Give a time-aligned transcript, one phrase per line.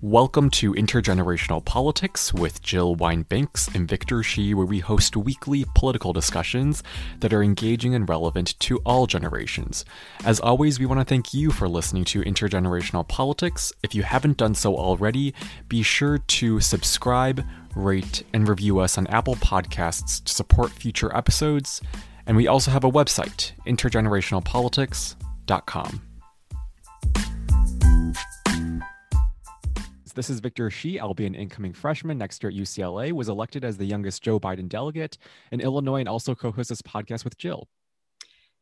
[0.00, 6.12] Welcome to Intergenerational Politics with Jill Wine-Banks and Victor Shi, where we host weekly political
[6.12, 6.84] discussions
[7.18, 9.84] that are engaging and relevant to all generations.
[10.24, 13.72] As always, we want to thank you for listening to Intergenerational Politics.
[13.82, 15.34] If you haven't done so already,
[15.68, 17.44] be sure to subscribe,
[17.74, 21.80] rate, and review us on Apple Podcasts to support future episodes.
[22.24, 26.07] And we also have a website, intergenerationalpolitics.com.
[30.18, 30.98] This is Victor Shi.
[30.98, 35.16] An incoming freshman next year at UCLA, was elected as the youngest Joe Biden delegate
[35.52, 37.68] in Illinois, and also co-hosts this podcast with Jill.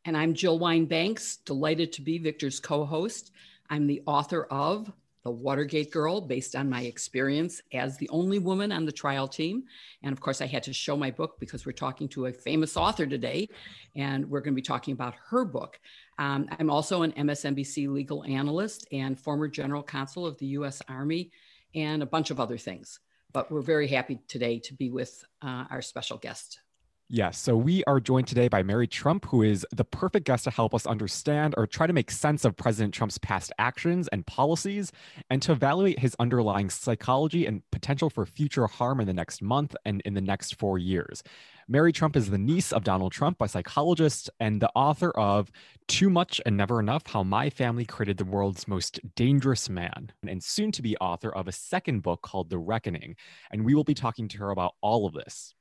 [0.05, 3.33] And I'm Jill Wine-Banks, delighted to be Victor's co host.
[3.71, 4.93] I'm the author of
[5.25, 9.65] The Watergate Girl, based on my experience as the only woman on the trial team.
[10.03, 12.77] And of course, I had to show my book because we're talking to a famous
[12.77, 13.49] author today,
[13.95, 15.81] and we're going to be talking about her book.
[16.19, 20.83] Um, I'm also an MSNBC legal analyst and former general counsel of the U.S.
[20.87, 21.31] Army
[21.75, 23.01] and a bunch of other things.
[23.33, 26.61] But we're very happy today to be with uh, our special guest.
[27.09, 27.39] Yes.
[27.39, 30.75] So we are joined today by Mary Trump, who is the perfect guest to help
[30.75, 34.91] us understand or try to make sense of President Trump's past actions and policies
[35.31, 39.77] and to evaluate his underlying psychology and potential for future harm in the next month
[39.85, 41.23] and in the next four years.
[41.69, 45.53] Mary Trump is the niece of Donald Trump, a psychologist, and the author of
[45.87, 50.43] Too Much and Never Enough How My Family Created the World's Most Dangerous Man, and
[50.43, 53.15] soon to be author of a second book called The Reckoning.
[53.53, 55.55] And we will be talking to her about all of this.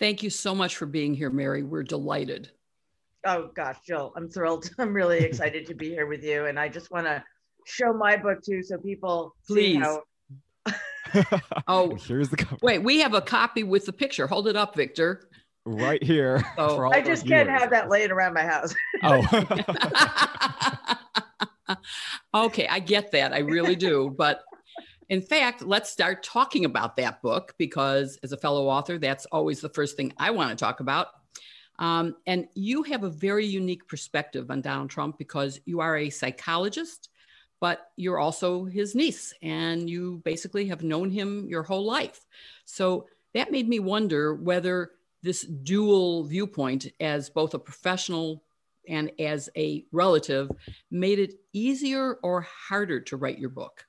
[0.00, 1.62] Thank you so much for being here, Mary.
[1.62, 2.50] We're delighted.
[3.26, 4.70] Oh, gosh, Jill, I'm thrilled.
[4.78, 6.46] I'm really excited to be here with you.
[6.46, 7.22] And I just want to
[7.66, 9.74] show my book too so people Please.
[9.74, 10.02] see how
[11.68, 12.56] oh, here's the cover.
[12.62, 14.26] Wait, we have a copy with the picture.
[14.26, 15.28] Hold it up, Victor.
[15.66, 16.42] Right here.
[16.58, 17.60] Oh, I just can't viewers.
[17.60, 18.74] have that laying around my house.
[19.02, 19.26] oh.
[22.34, 23.32] okay, I get that.
[23.32, 24.14] I really do.
[24.16, 24.42] But
[25.10, 29.60] in fact, let's start talking about that book because, as a fellow author, that's always
[29.60, 31.08] the first thing I want to talk about.
[31.78, 36.10] Um, and you have a very unique perspective on Donald Trump because you are a
[36.10, 37.10] psychologist
[37.60, 42.26] but you're also his niece and you basically have known him your whole life.
[42.64, 48.42] So that made me wonder whether this dual viewpoint as both a professional
[48.88, 50.50] and as a relative
[50.90, 53.84] made it easier or harder to write your book.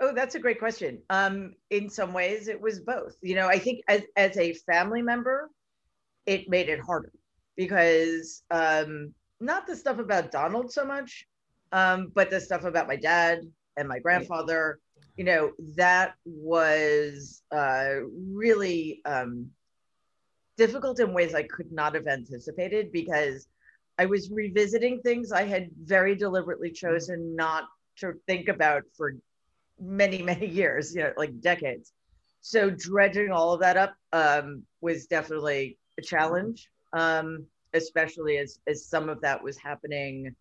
[0.00, 1.02] Oh, that's a great question.
[1.10, 3.16] Um, in some ways, it was both.
[3.22, 5.50] You know, I think as, as a family member,
[6.24, 7.12] it made it harder
[7.56, 11.26] because um, not the stuff about Donald so much,
[11.72, 13.40] um, but the stuff about my dad
[13.76, 14.78] and my grandfather,
[15.16, 17.96] you know, that was uh,
[18.32, 19.50] really um,
[20.56, 23.48] difficult in ways I could not have anticipated because
[23.98, 27.64] I was revisiting things I had very deliberately chosen not
[27.98, 29.14] to think about for
[29.80, 31.92] many, many years, you know, like decades.
[32.42, 38.86] So dredging all of that up um, was definitely a challenge, um, especially as, as
[38.86, 40.34] some of that was happening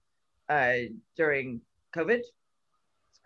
[0.47, 0.73] uh,
[1.17, 1.61] during
[1.95, 2.21] COVID,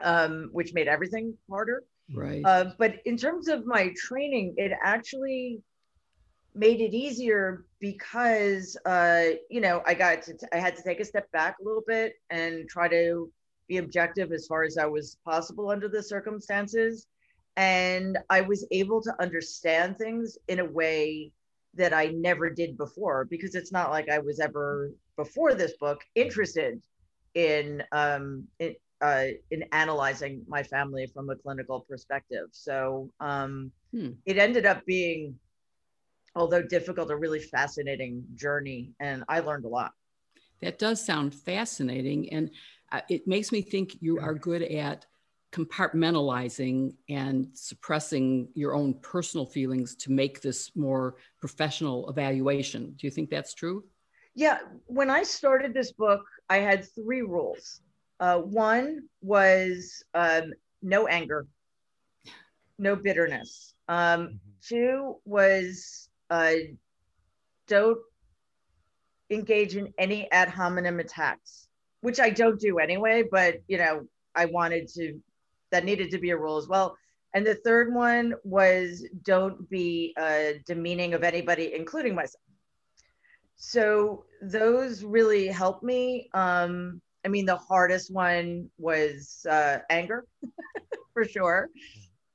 [0.02, 1.84] um, which made everything harder.
[2.14, 2.42] Right.
[2.44, 5.62] Uh, but in terms of my training, it actually
[6.56, 11.00] made it easier because uh, you know I got to t- I had to take
[11.00, 13.32] a step back a little bit and try to
[13.68, 17.08] be objective as far as I was possible under the circumstances,
[17.56, 21.32] and I was able to understand things in a way
[21.76, 26.02] that I never did before because it's not like I was ever before this book
[26.16, 26.82] interested
[27.34, 32.48] in um, in, uh, in analyzing my family from a clinical perspective.
[32.52, 34.12] So um, hmm.
[34.26, 35.38] it ended up being,
[36.36, 39.92] although difficult, a really fascinating journey, and I learned a lot.
[40.62, 42.52] That does sound fascinating, and
[43.10, 45.06] it makes me think you are good at
[45.52, 52.94] compartmentalizing and suppressing your own personal feelings to make this more professional evaluation.
[52.98, 53.84] Do you think that's true?
[54.36, 54.58] Yeah,
[54.88, 57.82] when I started this book, I had three rules.
[58.20, 61.46] Uh, one was um, no anger,
[62.80, 63.76] no bitterness.
[63.88, 64.38] Um, mm-hmm.
[64.62, 66.54] two was uh,
[67.68, 68.00] don't
[69.30, 71.63] engage in any ad hominem attacks,
[72.04, 74.06] which I don't do anyway, but you know,
[74.36, 75.20] I wanted to,
[75.72, 76.96] that needed to be a rule as well.
[77.34, 82.44] And the third one was don't be uh, demeaning of anybody, including myself
[83.66, 86.30] so those really helped me.
[86.34, 90.26] Um, I mean, the hardest one was uh, anger,
[91.14, 91.70] for sure,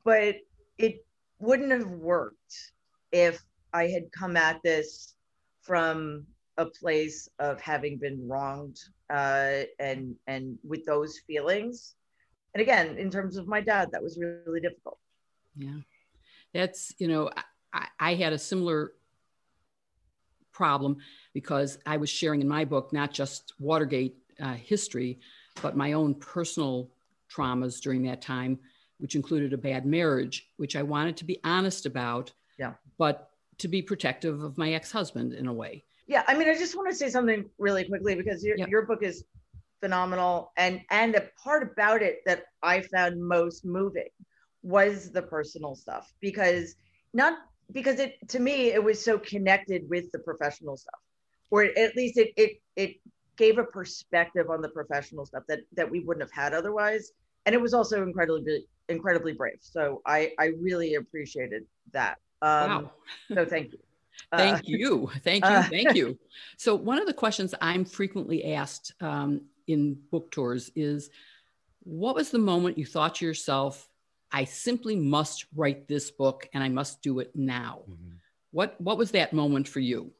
[0.05, 0.37] but
[0.79, 1.05] it
[1.39, 2.73] wouldn't have worked
[3.13, 3.45] if
[3.75, 5.15] I had come at this
[5.61, 6.25] from
[6.59, 8.79] a place of having been wronged
[9.11, 11.95] uh, and and with those feelings.
[12.55, 14.99] and again, in terms of my dad, that was really, difficult.
[15.57, 15.79] Yeah.
[16.53, 17.31] That's, you know,
[17.73, 18.93] I, I had a similar
[20.53, 20.97] problem
[21.33, 25.21] because I was sharing in my book not just Watergate uh, history,
[25.63, 26.91] but my own personal
[27.33, 28.59] traumas during that time,
[28.99, 32.73] which included a bad marriage, which I wanted to be honest about, yeah.
[32.99, 35.85] but to be protective of my ex husband in a way.
[36.09, 39.03] Yeah, I mean, I just want to say something really quickly because your, your book
[39.03, 39.25] is
[39.81, 44.09] phenomenal, and and the part about it that I found most moving
[44.63, 46.75] was the personal stuff because
[47.15, 47.39] not
[47.73, 51.01] because it to me it was so connected with the professional stuff
[51.51, 52.97] or at least it it it
[53.37, 57.13] gave a perspective on the professional stuff that that we wouldn't have had otherwise
[57.47, 62.19] and it was also incredibly incredibly brave so i i really appreciated that.
[62.43, 62.91] Um wow.
[63.35, 63.79] so thank you
[64.37, 66.19] thank uh, you thank you uh, thank you
[66.57, 71.11] so one of the questions i'm frequently asked um, in book tours is
[71.85, 73.89] what was the moment you thought to yourself
[74.31, 77.83] I simply must write this book and I must do it now.
[77.89, 78.17] Mm-hmm.
[78.51, 80.13] What what was that moment for you?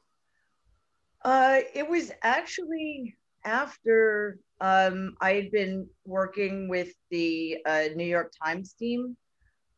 [1.23, 8.31] Uh, it was actually after um, I had been working with the uh, New York
[8.43, 9.15] Times team,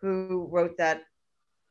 [0.01, 1.03] who wrote that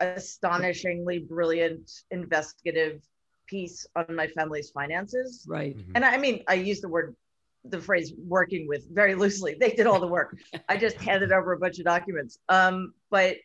[0.00, 3.02] astonishingly brilliant investigative
[3.47, 5.44] piece on my family's finances.
[5.49, 5.76] Right.
[5.76, 5.93] Mm-hmm.
[5.94, 7.17] And I mean, I use the word
[7.64, 9.55] the phrase working with very loosely.
[9.61, 10.37] They did all the work.
[10.69, 12.38] I just handed over a bunch of documents.
[12.49, 13.37] Um, but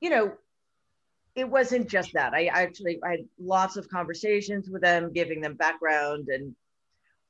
[0.00, 0.32] you know,
[1.34, 2.34] it wasn't just that.
[2.34, 6.54] I actually I had lots of conversations with them, giving them background, and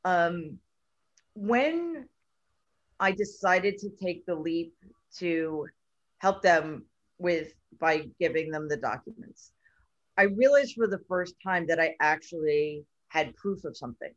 [0.05, 0.59] um,
[1.35, 2.09] when
[3.01, 4.75] I decided to take the leap
[5.19, 5.67] to
[6.19, 6.85] help them
[7.19, 9.53] with by giving them the documents,
[10.17, 14.13] I realized for the first time that I actually had proof of something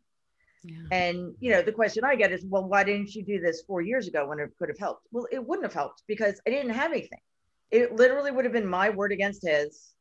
[0.64, 0.76] yeah.
[0.92, 3.82] And you know, the question I get is, well, why didn't you do this four
[3.82, 5.08] years ago when it could have helped?
[5.12, 7.20] Well, it wouldn't have helped because I didn't have anything.
[7.72, 9.94] It literally would have been my word against his.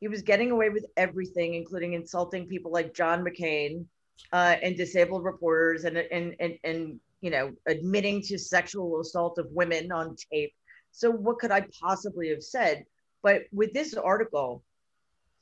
[0.00, 3.86] He was getting away with everything, including insulting people like John McCain
[4.32, 9.46] uh, and disabled reporters, and and and and you know, admitting to sexual assault of
[9.50, 10.52] women on tape.
[10.94, 12.86] So what could I possibly have said?
[13.22, 14.62] But with this article,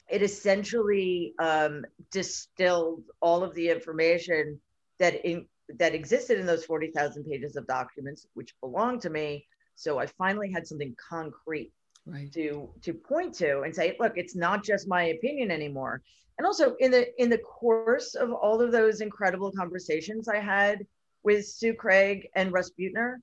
[0.08, 4.58] it essentially um, distilled all of the information
[4.99, 5.46] that in,
[5.78, 9.46] that existed in those 40,000 pages of documents, which belonged to me.
[9.75, 11.70] So I finally had something concrete
[12.06, 12.32] right.
[12.32, 16.00] to to point to and say, look, it's not just my opinion anymore.
[16.38, 20.87] And also in the in the course of all of those incredible conversations I had
[21.25, 23.16] with Sue Craig and Russ Buettner,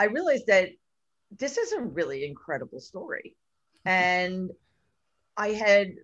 [0.00, 0.70] I realized that
[1.36, 3.34] this is a really incredible story.
[3.84, 4.50] And
[5.36, 5.94] I had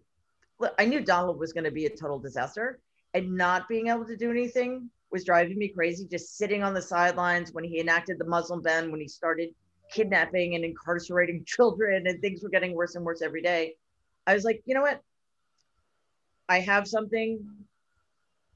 [0.78, 2.78] I knew Donald was going to be a total disaster,
[3.12, 6.06] and not being able to do anything was driving me crazy.
[6.06, 9.50] Just sitting on the sidelines when he enacted the Muslim ban, when he started
[9.90, 13.74] kidnapping and incarcerating children, and things were getting worse and worse every day.
[14.26, 15.02] I was like, you know what?
[16.48, 17.46] I have something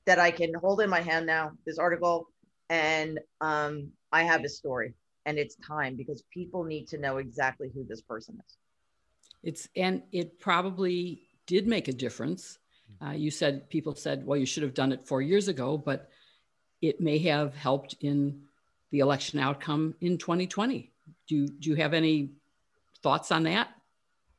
[0.06, 1.52] that I can hold in my hand now.
[1.66, 2.28] This article,
[2.70, 4.94] and um, I have a story,
[5.26, 8.56] and it's time because people need to know exactly who this person is.
[9.42, 12.58] It's and it probably did make a difference.
[13.04, 16.08] Uh, you said people said, well, you should have done it four years ago, but
[16.80, 18.42] it may have helped in
[18.90, 20.92] the election outcome in 2020.
[21.28, 22.30] Do you, do you have any
[23.02, 23.68] thoughts on that?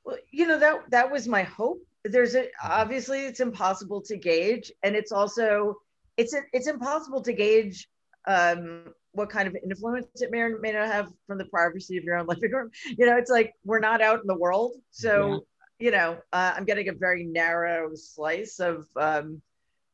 [0.03, 1.81] Well, you know that that was my hope.
[2.03, 5.75] There's a obviously it's impossible to gauge, and it's also
[6.17, 7.87] it's a, it's impossible to gauge
[8.27, 12.03] um, what kind of influence it may or may not have from the privacy of
[12.03, 12.69] your own living room.
[12.97, 15.45] You know, it's like we're not out in the world, so
[15.79, 19.41] you know, uh, I'm getting a very narrow slice of um,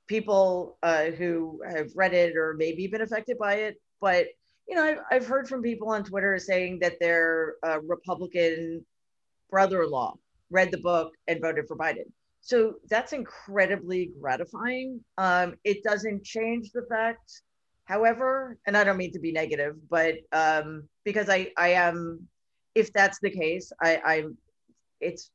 [0.08, 3.76] people uh, who have read it or maybe been affected by it.
[4.02, 4.28] But,
[4.68, 8.84] you know, I've, I've heard from people on Twitter saying that their uh, Republican
[9.52, 10.16] brother in law
[10.50, 12.06] read the book and voted for Biden.
[12.42, 15.02] So that's incredibly gratifying.
[15.18, 17.42] Um, it doesn't change the fact,
[17.86, 22.28] however, and I don't mean to be negative, but um, because I, I am,
[22.74, 24.38] if that's the case, I, I'm,
[25.00, 25.32] it's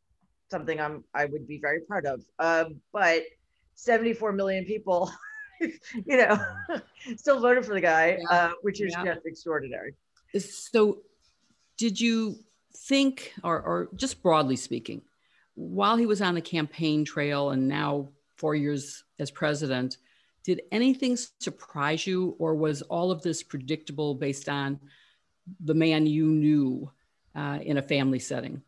[0.50, 2.22] something I'm I would be very proud of.
[2.38, 3.22] Uh, but
[3.76, 5.10] 74 million people,
[5.60, 5.70] you
[6.06, 6.38] know,
[7.16, 8.36] still voted for the guy, yeah.
[8.36, 9.14] uh, which is yeah.
[9.14, 9.94] just extraordinary.
[10.38, 10.98] So,
[11.76, 12.36] did you
[12.76, 15.02] think, or, or just broadly speaking,
[15.54, 19.98] while he was on the campaign trail and now four years as president,
[20.44, 24.80] did anything surprise you, or was all of this predictable based on
[25.60, 26.90] the man you knew
[27.34, 28.62] uh, in a family setting?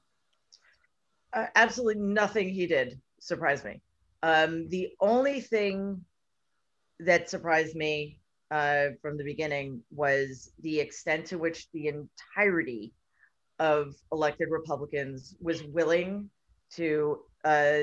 [1.32, 3.80] uh, absolutely nothing he did surprised me.
[4.22, 6.04] Um, the only thing
[7.00, 8.18] that surprised me
[8.50, 12.92] uh, from the beginning was the extent to which the entirety
[13.58, 16.28] of elected Republicans was willing
[16.74, 17.80] to uh,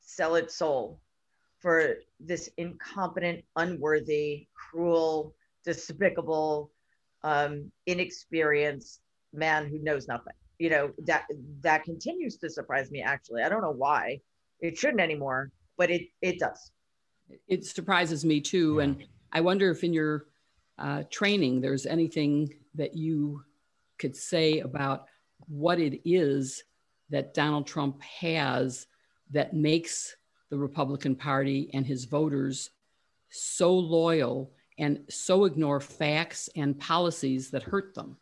[0.00, 1.00] sell its soul
[1.60, 5.34] for this incompetent, unworthy, cruel,
[5.64, 6.70] despicable,
[7.22, 9.00] um, inexperienced
[9.32, 10.32] man who knows nothing.
[10.58, 11.24] You know that
[11.60, 13.02] that continues to surprise me.
[13.02, 14.20] Actually, I don't know why
[14.60, 16.70] it shouldn't anymore, but it it does.
[17.48, 20.26] It surprises me too, and I wonder if in your
[20.78, 23.42] uh, training there's anything that you
[23.98, 25.06] could say about
[25.48, 26.62] what it is
[27.10, 28.86] that Donald Trump has
[29.30, 30.16] that makes
[30.50, 32.70] the Republican Party and his voters
[33.30, 38.16] so loyal and so ignore facts and policies that hurt them.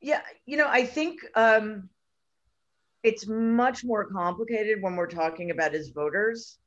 [0.00, 1.88] Yeah, you know, I think um,
[3.02, 6.58] it's much more complicated when we're talking about his voters.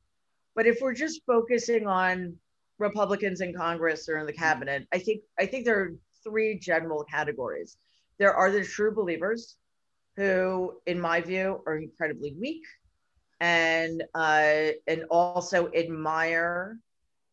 [0.56, 2.36] But if we're just focusing on
[2.78, 7.04] Republicans in Congress or in the cabinet, I think I think there are three general
[7.04, 7.78] categories.
[8.20, 9.58] There are the true believers,
[10.16, 12.62] who, in my view, are incredibly weak
[13.44, 16.80] and uh, and also admire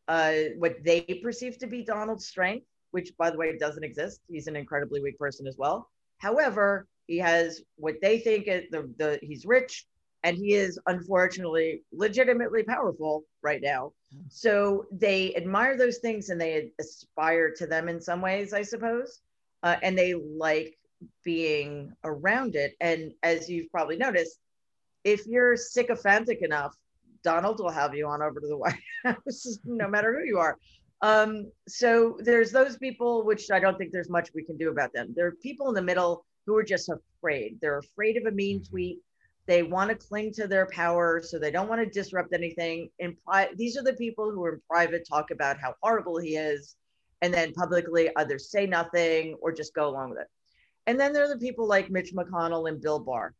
[0.08, 4.20] uh, what they perceive to be Donald's strength, which, by the way, doesn't exist.
[4.28, 5.88] He's an incredibly weak person as well.
[6.18, 9.86] However, he has what they think is the, the he's rich
[10.24, 13.92] and he is unfortunately legitimately powerful right now.
[14.28, 19.20] So they admire those things and they aspire to them in some ways, I suppose.
[19.62, 20.76] Uh, and they like
[21.24, 22.74] being around it.
[22.80, 24.40] And as you've probably noticed,
[25.04, 26.74] if you're sycophantic enough,
[27.22, 30.56] Donald will have you on over to the White House, no matter who you are.
[31.02, 34.92] Um, so there's those people, which I don't think there's much we can do about
[34.92, 35.12] them.
[35.14, 37.58] There are people in the middle who are just afraid.
[37.60, 38.70] They're afraid of a mean mm-hmm.
[38.70, 38.98] tweet.
[39.46, 42.90] They want to cling to their power, so they don't want to disrupt anything.
[42.98, 46.36] In pri- these are the people who are in private talk about how horrible he
[46.36, 46.76] is,
[47.22, 50.28] and then publicly either say nothing or just go along with it.
[50.86, 53.34] And then there are the people like Mitch McConnell and Bill Barr.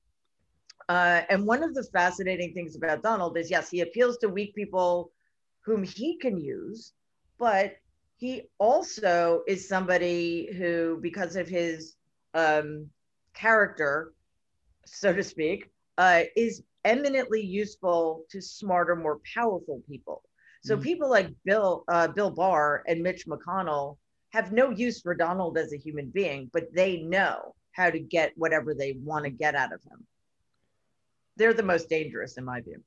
[0.91, 4.53] Uh, and one of the fascinating things about Donald is yes, he appeals to weak
[4.57, 5.13] people
[5.61, 6.95] whom he can use,
[7.39, 7.77] but
[8.17, 11.95] he also is somebody who, because of his
[12.35, 12.91] um,
[13.35, 14.13] character,
[14.85, 20.25] so to speak, uh, is eminently useful to smarter, more powerful people.
[20.65, 20.83] So mm-hmm.
[20.83, 23.97] people like Bill uh, Bill Barr and Mitch McConnell
[24.31, 28.33] have no use for Donald as a human being, but they know how to get
[28.35, 30.05] whatever they want to get out of him.
[31.41, 32.83] They're the most dangerous, in my view.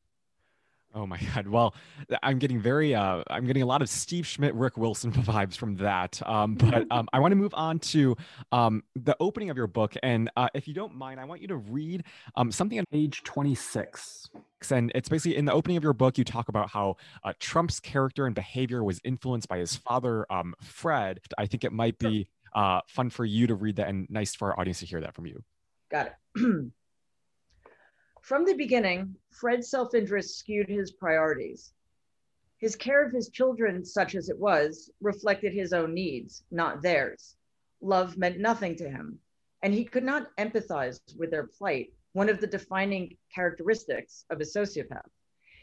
[0.93, 1.47] Oh my God.
[1.47, 1.73] Well,
[2.21, 5.77] I'm getting very, uh, I'm getting a lot of Steve Schmidt, Rick Wilson vibes from
[5.77, 6.21] that.
[6.23, 8.15] Um, but um, I want to move on to
[8.51, 9.95] um, the opening of your book.
[10.03, 12.03] And uh, if you don't mind, I want you to read
[12.35, 14.29] um, something on page 26.
[14.69, 17.79] And it's basically in the opening of your book, you talk about how uh, Trump's
[17.79, 21.21] character and behavior was influenced by his father, um, Fred.
[21.39, 24.51] I think it might be uh, fun for you to read that and nice for
[24.51, 25.43] our audience to hear that from you.
[25.89, 26.71] Got it.
[28.23, 31.73] From the beginning, Fred's self interest skewed his priorities.
[32.57, 37.35] His care of his children, such as it was, reflected his own needs, not theirs.
[37.81, 39.19] Love meant nothing to him,
[39.61, 44.45] and he could not empathize with their plight, one of the defining characteristics of a
[44.45, 45.09] sociopath.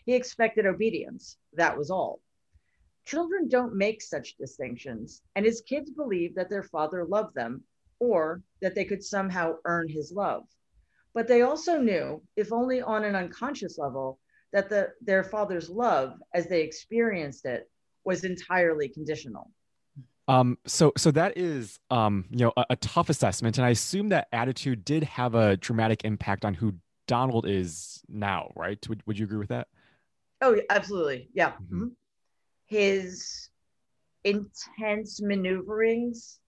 [0.04, 2.20] He expected obedience, that was all.
[3.06, 7.64] Children don't make such distinctions, and his kids believed that their father loved them
[8.00, 10.46] or that they could somehow earn his love.
[11.14, 14.18] But they also knew, if only on an unconscious level,
[14.52, 17.68] that the, their father's love, as they experienced it,
[18.04, 19.50] was entirely conditional.
[20.28, 24.10] Um, so, so that is, um, you know, a, a, tough assessment, and I assume
[24.10, 26.74] that attitude did have a dramatic impact on who
[27.08, 28.78] Donald is now, right?
[28.88, 29.66] Would Would you agree with that?
[30.40, 31.50] Oh, absolutely, yeah.
[31.52, 31.76] Mm-hmm.
[31.76, 31.88] mm-hmm.
[32.66, 33.48] His
[34.22, 36.38] intense maneuverings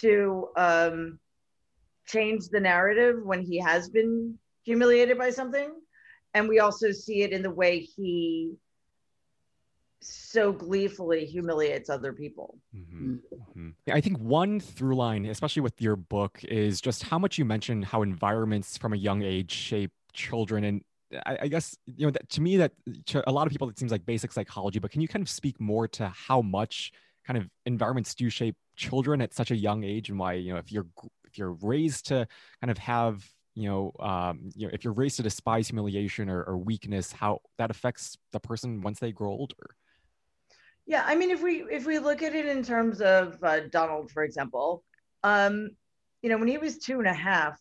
[0.00, 1.18] to um,
[2.06, 5.72] change the narrative when he has been humiliated by something.
[6.34, 8.52] And we also see it in the way he
[10.00, 12.58] so gleefully humiliates other people.
[12.76, 13.14] Mm-hmm.
[13.14, 13.70] Mm-hmm.
[13.90, 17.82] I think one through line, especially with your book, is just how much you mention
[17.82, 20.64] how environments from a young age shape children.
[20.64, 20.82] And
[21.24, 22.72] I, I guess, you know, that, to me, that
[23.06, 25.28] to a lot of people, it seems like basic psychology, but can you kind of
[25.28, 26.92] speak more to how much
[27.26, 30.58] kind of environments do shape children at such a young age and why, you know,
[30.58, 30.86] if you're
[31.36, 32.26] you're raised to
[32.60, 36.42] kind of have you know, um, you know, if you're raised to despise humiliation or,
[36.42, 39.74] or, weakness, how that affects the person once they grow older.
[40.84, 44.10] Yeah, I mean, if we if we look at it in terms of uh, Donald,
[44.10, 44.84] for example,
[45.24, 45.70] um,
[46.20, 47.58] you know, when he was two and a half,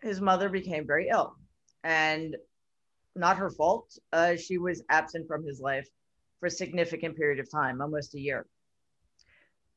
[0.00, 1.36] his mother became very ill,
[1.84, 2.34] and
[3.14, 3.96] not her fault.
[4.12, 5.86] Uh, she was absent from his life
[6.40, 8.46] for a significant period of time, almost a year.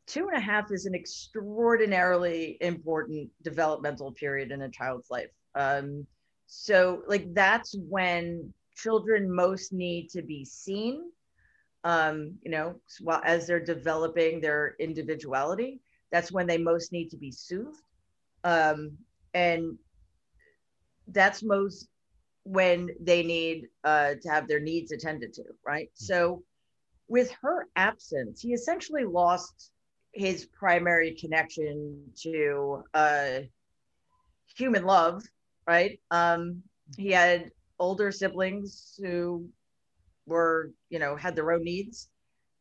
[0.10, 5.30] Two and a half is an extraordinarily important developmental period in a child's life.
[5.56, 6.06] Um,
[6.48, 11.12] so, like, that's when children most need to be seen,
[11.84, 15.80] um, you know, while as they're developing their individuality.
[16.12, 17.84] That's when they most need to be soothed.
[18.44, 18.98] Um,
[19.36, 19.78] and
[21.10, 21.88] that's most
[22.46, 25.90] when they need uh, to have their needs attended to, right?
[25.90, 26.06] Mm-hmm.
[26.06, 26.44] So,
[27.08, 29.72] with her absence, he essentially lost
[30.14, 33.40] his primary connection to uh,
[34.56, 35.24] human love,
[35.68, 36.00] right?
[36.12, 36.64] Um,
[36.98, 39.50] he had older siblings who
[40.26, 42.10] were, you know, had their own needs.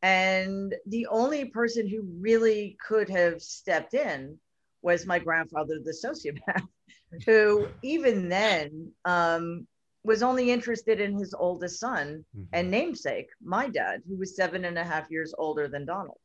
[0.01, 4.37] And the only person who really could have stepped in
[4.81, 6.65] was my grandfather, the sociopath,
[7.25, 9.67] who even then um,
[10.03, 12.45] was only interested in his oldest son mm-hmm.
[12.53, 16.19] and namesake, my dad, who was seven and a half years older than Donald.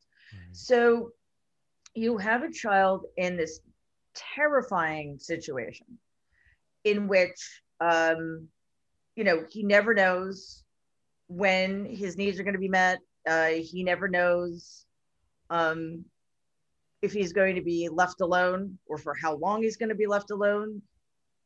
[0.53, 1.11] So
[1.95, 3.61] you have a child in this
[4.15, 5.87] terrifying situation
[6.85, 8.49] in which, um,
[9.17, 10.65] you know, he never knows
[11.29, 12.99] when his needs are going to be met.
[13.29, 14.85] Uh, he never knows
[15.51, 16.05] um,
[17.03, 20.07] if he's going to be left alone or for how long he's going to be
[20.07, 20.83] left alone.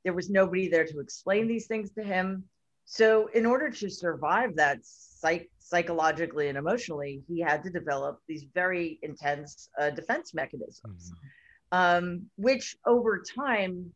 [0.05, 2.45] There was nobody there to explain these things to him.
[2.91, 8.47] So, in order to survive that psych- psychologically and emotionally, he had to develop these
[8.55, 12.07] very intense uh, defense mechanisms, mm-hmm.
[12.07, 13.93] um, which over time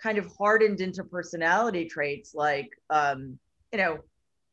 [0.00, 3.36] kind of hardened into personality traits like, um,
[3.72, 3.98] you know,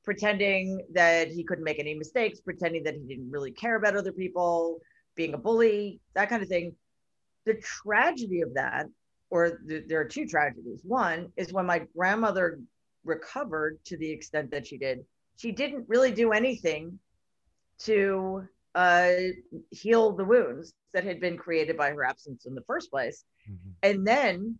[0.03, 4.11] pretending that he couldn't make any mistakes, pretending that he didn't really care about other
[4.11, 4.79] people,
[5.15, 6.73] being a bully, that kind of thing.
[7.45, 8.87] The tragedy of that,
[9.29, 10.81] or th- there are two tragedies.
[10.83, 12.57] One is when my grandmother
[13.03, 15.05] recovered to the extent that she did,
[15.37, 16.99] she didn't really do anything
[17.79, 19.11] to uh,
[19.71, 23.25] heal the wounds that had been created by her absence in the first place.
[23.49, 23.69] Mm-hmm.
[23.83, 24.57] And then,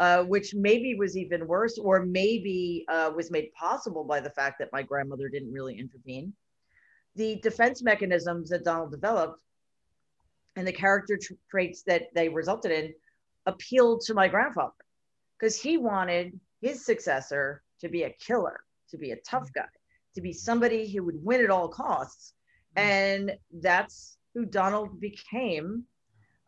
[0.00, 4.58] uh, which maybe was even worse, or maybe uh, was made possible by the fact
[4.58, 6.32] that my grandmother didn't really intervene,
[7.16, 9.40] the defense mechanisms that Donald developed
[10.56, 11.18] and the character
[11.50, 12.94] traits that they resulted in
[13.46, 14.72] appealed to my grandfather
[15.38, 18.60] because he wanted his successor to be a killer,
[18.90, 19.60] to be a tough mm-hmm.
[19.60, 19.68] guy,
[20.14, 22.34] to be somebody who would win at all costs.
[22.76, 22.88] Mm-hmm.
[22.88, 25.84] And that's who Donald became.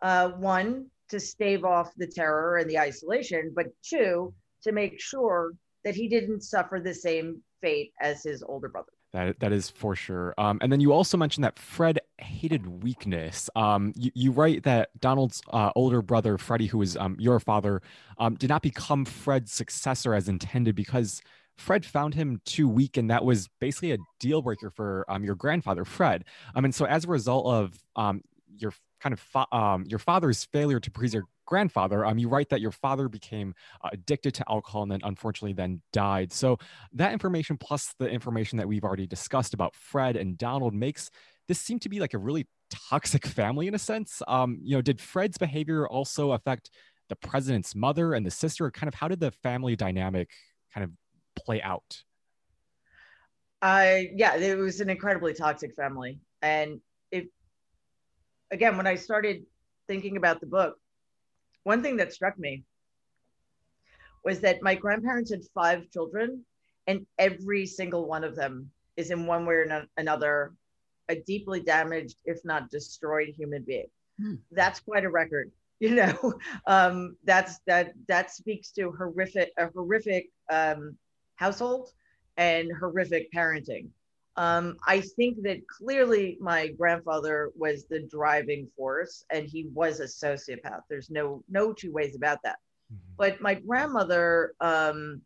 [0.03, 5.53] Uh, one, to stave off the terror and the isolation, but two, to make sure
[5.85, 8.93] that he didn't suffer the same fate as his older brother.
[9.13, 10.35] That that is for sure.
[10.39, 13.51] Um, and then you also mentioned that Fred hated weakness.
[13.57, 17.83] Um, you, you write that Donald's uh, older brother Freddie, who was um, your father,
[18.19, 21.23] um, did not become Fred's successor as intended because
[21.57, 25.35] Fred found him too weak, and that was basically a deal breaker for um, your
[25.35, 26.25] grandfather Fred.
[26.55, 28.23] Um, and so as a result of um,
[28.57, 32.07] your kind of fa- your father's failure to please your grandfather.
[32.17, 36.33] You write that your father became uh, addicted to alcohol and then unfortunately then died.
[36.33, 36.59] So
[36.93, 41.11] that information plus the information that we've already discussed about Fred and Donald makes
[41.51, 44.23] this seemed to be like a really toxic family in a sense.
[44.29, 46.71] Um, you know, did Fred's behavior also affect
[47.09, 48.71] the president's mother and the sister?
[48.71, 50.31] Kind of how did the family dynamic
[50.73, 50.93] kind of
[51.35, 52.05] play out?
[53.61, 56.21] Uh, yeah, it was an incredibly toxic family.
[56.41, 57.25] And if,
[58.53, 59.43] again, when I started
[59.89, 60.77] thinking about the book,
[61.65, 62.63] one thing that struck me
[64.25, 66.45] was that my grandparents had five children,
[66.87, 70.53] and every single one of them is in one way or another
[71.11, 73.91] a deeply damaged, if not destroyed, human being.
[74.19, 74.35] Hmm.
[74.53, 75.51] That's quite a record.
[75.83, 76.35] You know,
[76.67, 80.99] um, that's that that speaks to horrific a horrific um,
[81.37, 81.95] household
[82.37, 83.89] and horrific parenting.
[84.37, 90.05] Um, I think that clearly my grandfather was the driving force, and he was a
[90.05, 90.83] sociopath.
[90.91, 92.59] There's no no two ways about that.
[92.93, 93.13] Mm-hmm.
[93.17, 95.23] But my grandmother um,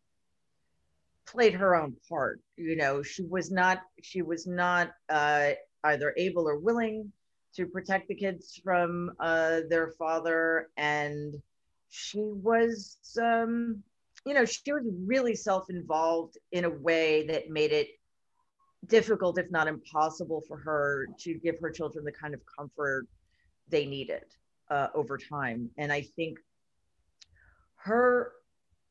[1.25, 2.39] played her own part.
[2.55, 5.51] You know, she was not she was not uh,
[5.85, 7.11] either able or willing
[7.55, 11.41] to protect the kids from uh, their father, and
[11.89, 13.81] she was, um,
[14.25, 17.87] you know, she was really self-involved in a way that made it
[18.87, 23.07] difficult, if not impossible, for her to give her children the kind of comfort
[23.69, 24.23] they needed
[24.69, 25.69] uh, over time.
[25.77, 26.37] And I think
[27.77, 28.33] her,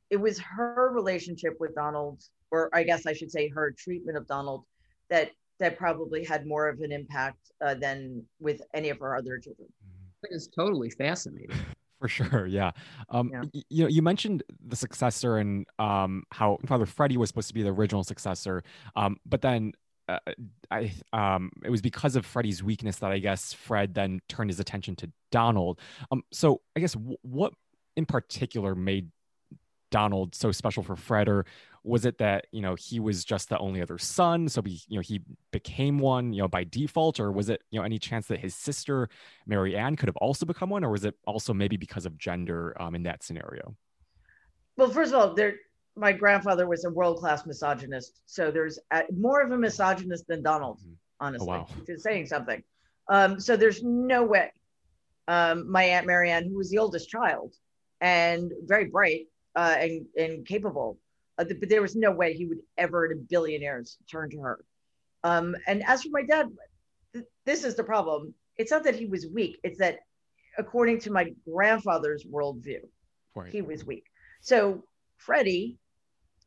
[0.08, 4.26] it was her relationship with Donald, or I guess I should say her treatment of
[4.26, 4.64] Donald,
[5.10, 9.38] that that probably had more of an impact uh, than with any of our other
[9.38, 9.68] children.
[10.22, 11.56] It is totally fascinating.
[12.00, 12.72] For sure, yeah.
[13.08, 13.42] Um, yeah.
[13.54, 17.54] Y- you know, you mentioned the successor and um, how Father Freddie was supposed to
[17.54, 18.62] be the original successor,
[18.96, 19.72] um, but then
[20.08, 20.18] uh,
[20.70, 24.60] I um, it was because of Freddie's weakness that I guess Fred then turned his
[24.60, 25.80] attention to Donald.
[26.10, 27.54] Um, so I guess w- what
[27.96, 29.10] in particular made
[29.90, 31.46] Donald so special for Fred, or
[31.84, 34.96] was it that you know he was just the only other son, so he you
[34.96, 35.20] know he
[35.52, 38.54] became one you know by default, or was it you know any chance that his
[38.54, 39.08] sister
[39.48, 42.94] Maryanne could have also become one, or was it also maybe because of gender um,
[42.94, 43.76] in that scenario?
[44.76, 45.56] Well, first of all, there
[45.94, 50.42] my grandfather was a world class misogynist, so there's a, more of a misogynist than
[50.42, 50.94] Donald, mm-hmm.
[51.20, 51.68] honestly, oh, wow.
[51.78, 52.62] which is saying something.
[53.08, 54.50] Um, so there's no way
[55.28, 57.54] um, my aunt Maryanne, who was the oldest child
[58.00, 60.98] and very bright uh, and and capable,
[61.38, 64.40] uh, but there was no way he would ever in a billion years turn to
[64.40, 64.64] her.
[65.22, 66.48] Um, and as for my dad,
[67.12, 68.34] th- this is the problem.
[68.56, 70.00] It's not that he was weak; it's that
[70.58, 72.80] according to my grandfather's worldview,
[73.34, 73.50] right.
[73.50, 74.04] he was weak.
[74.40, 74.84] So
[75.16, 75.78] Freddie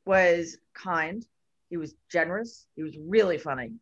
[0.05, 1.25] was kind,
[1.69, 3.73] he was generous, he was really funny.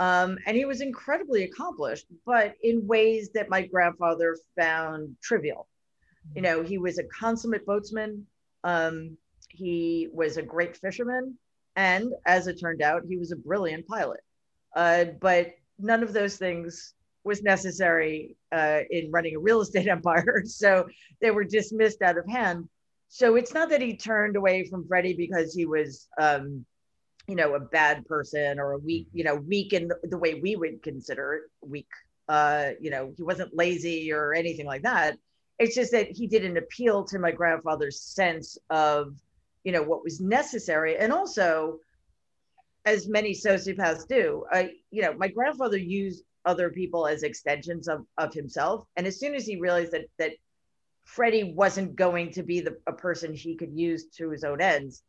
[0.00, 5.68] Um, and he was incredibly accomplished, but in ways that my grandfather found trivial.
[6.34, 8.22] You know, he was a consummate boatsman.
[8.62, 9.16] Um,
[9.48, 11.38] he was a great fisherman.
[11.76, 14.20] And as it turned out, he was a brilliant pilot.
[14.74, 20.42] Uh, but none of those things was necessary uh, in running a real estate empire.
[20.44, 20.86] So
[21.20, 22.68] they were dismissed out of hand
[23.08, 26.64] so it's not that he turned away from Freddie because he was, um,
[27.26, 30.56] you know, a bad person or a weak, you know, weak in the, way we
[30.56, 31.88] would consider it weak.
[32.28, 35.16] Uh, you know, he wasn't lazy or anything like that.
[35.58, 39.14] It's just that he didn't appeal to my grandfather's sense of,
[39.64, 40.96] you know, what was necessary.
[40.96, 41.78] And also,
[42.84, 48.06] as many sociopaths do, I, you know, my grandfather used other people as extensions of,
[48.16, 48.86] of himself.
[48.96, 50.32] And as soon as he realized that that
[51.08, 55.02] Freddie wasn't going to be the, a person he could use to his own ends.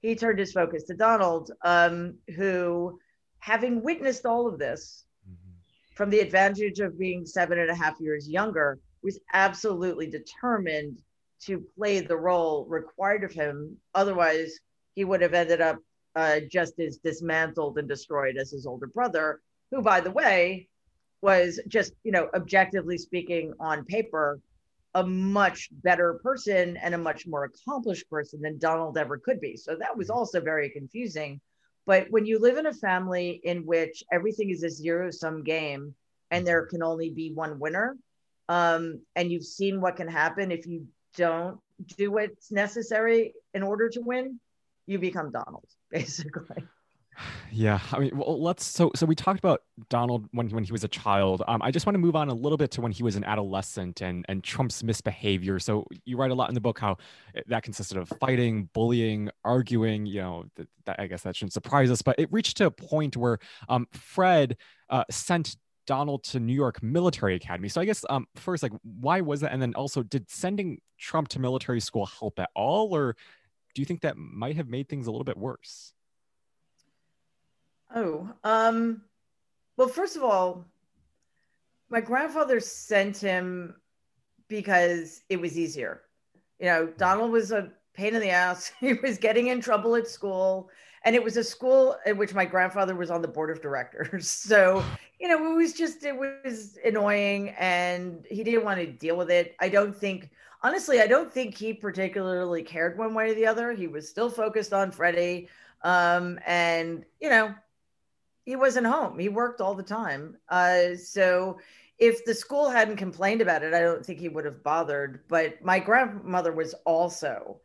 [0.00, 2.98] He turned his focus to Donald, um, who,
[3.38, 5.52] having witnessed all of this mm-hmm.
[5.94, 11.00] from the advantage of being seven and a half years younger, was absolutely determined
[11.46, 13.76] to play the role required of him.
[13.94, 14.58] Otherwise,
[14.94, 15.78] he would have ended up
[16.14, 20.68] uh, just as dismantled and destroyed as his older brother, who, by the way,
[21.22, 24.40] was just, you know, objectively speaking on paper,
[24.94, 29.56] a much better person and a much more accomplished person than Donald ever could be.
[29.56, 30.18] So that was mm-hmm.
[30.18, 31.40] also very confusing.
[31.86, 35.94] But when you live in a family in which everything is a zero sum game
[36.30, 37.96] and there can only be one winner,
[38.48, 41.60] um, and you've seen what can happen if you don't
[41.96, 44.40] do what's necessary in order to win,
[44.86, 46.64] you become Donald, basically.
[47.50, 48.64] Yeah, I mean, well, let's.
[48.64, 51.42] So, so we talked about Donald when when he was a child.
[51.46, 53.24] Um, I just want to move on a little bit to when he was an
[53.24, 55.58] adolescent and and Trump's misbehavior.
[55.58, 56.96] So, you write a lot in the book how
[57.46, 60.06] that consisted of fighting, bullying, arguing.
[60.06, 62.70] You know, that, that, I guess that shouldn't surprise us, but it reached to a
[62.70, 64.56] point where um, Fred
[64.88, 67.68] uh, sent Donald to New York Military Academy.
[67.68, 69.52] So, I guess um, first, like, why was that?
[69.52, 73.16] And then also, did sending Trump to military school help at all, or
[73.74, 75.92] do you think that might have made things a little bit worse?
[77.94, 79.02] Oh, um,
[79.76, 80.64] well, first of all,
[81.90, 83.74] my grandfather sent him
[84.48, 86.02] because it was easier.
[86.58, 88.72] You know, Donald was a pain in the ass.
[88.80, 90.70] He was getting in trouble at school.
[91.04, 94.30] And it was a school in which my grandfather was on the board of directors.
[94.52, 94.84] So,
[95.18, 99.30] you know, it was just, it was annoying and he didn't want to deal with
[99.30, 99.54] it.
[99.60, 100.30] I don't think,
[100.62, 103.72] honestly, I don't think he particularly cared one way or the other.
[103.72, 105.48] He was still focused on Freddie.
[105.82, 107.54] Um, and, you know,
[108.44, 109.18] he wasn't home.
[109.18, 110.36] He worked all the time.
[110.48, 111.58] Uh, so
[111.98, 115.20] if the school hadn't complained about it, I don't think he would have bothered.
[115.28, 117.60] But my grandmother was also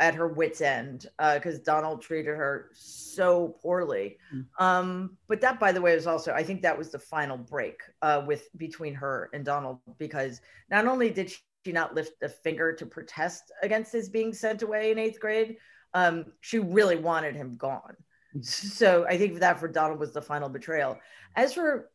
[0.00, 4.18] at her wits' end because uh, Donald treated her so poorly.
[4.34, 4.46] Mm.
[4.58, 7.80] Um, but that, by the way, was also I think that was the final break
[8.02, 12.72] uh, with between her and Donald because not only did she not lift a finger
[12.72, 15.56] to protest against his being sent away in eighth grade,
[15.94, 17.96] um, she really wanted him gone.
[18.42, 20.98] So I think that for Donald was the final betrayal.
[21.34, 21.90] As for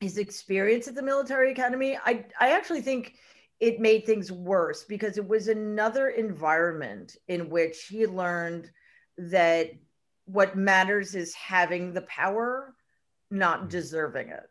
[0.00, 3.14] his experience at the military academy, I I actually think
[3.60, 8.70] it made things worse because it was another environment in which he learned
[9.16, 9.70] that
[10.26, 12.74] what matters is having the power,
[13.30, 13.68] not mm-hmm.
[13.68, 14.48] deserving it.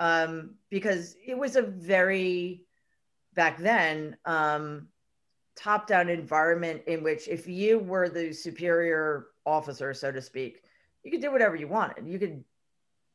[0.00, 2.64] Um, because it was a very
[3.34, 4.88] back then um,
[5.56, 10.62] top-down environment in which if you were the superior officer, so to speak,
[11.02, 12.08] you could do whatever you wanted.
[12.08, 12.44] You could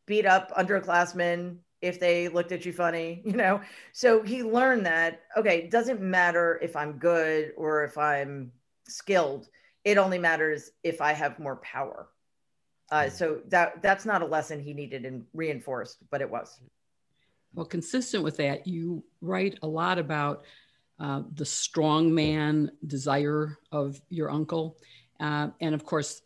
[0.06, 3.62] beat up underclassmen if they looked at you funny, you know?
[3.94, 8.52] So he learned that, okay, it doesn't matter if I'm good or if I'm
[8.88, 9.50] skilled.
[9.84, 12.10] It only matters if I have more power.
[12.92, 16.60] Uh, so that that's not a lesson he needed and reinforced, but it was.
[17.54, 20.44] Well, consistent with that, you write a lot about
[21.00, 24.78] uh, the strong man desire of your uncle.
[25.20, 26.22] Uh, and of course,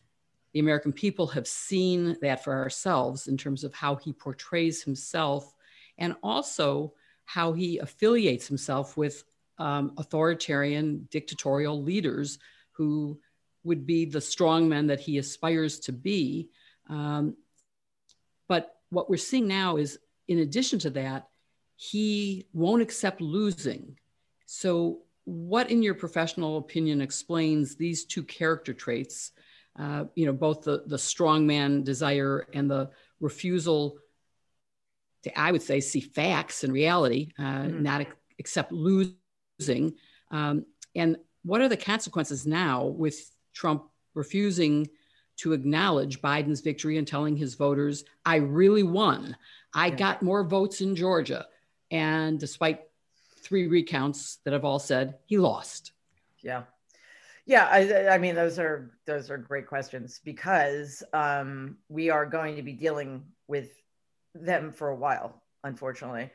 [0.54, 5.54] the American people have seen that for ourselves in terms of how he portrays himself
[5.98, 6.94] and also
[7.26, 9.24] how he affiliates himself with
[9.58, 12.40] um, authoritarian dictatorial leaders
[12.72, 13.20] who
[13.64, 16.50] would be the strong men that he aspires to be.
[16.90, 17.36] Um,
[18.48, 21.28] but what we're seeing now is in addition to that,
[21.76, 23.98] he won't accept losing.
[24.46, 29.32] So, what, in your professional opinion, explains these two character traits?
[29.78, 33.98] Uh, you know, both the the strongman desire and the refusal
[35.24, 37.82] to, I would say, see facts and reality, uh, mm-hmm.
[37.82, 38.08] not
[38.40, 39.96] accept losing.
[40.32, 44.90] Um, and what are the consequences now with Trump refusing
[45.38, 49.36] to acknowledge Biden's victory and telling his voters, I really won.
[49.74, 49.96] I yeah.
[49.96, 51.48] got more votes in Georgia.
[51.90, 52.82] And despite
[53.42, 55.92] three recounts that have all said he lost.
[56.42, 56.64] Yeah.
[57.46, 62.56] Yeah, I, I mean those are those are great questions because um, we are going
[62.56, 63.70] to be dealing with
[64.34, 66.32] them for a while, unfortunately.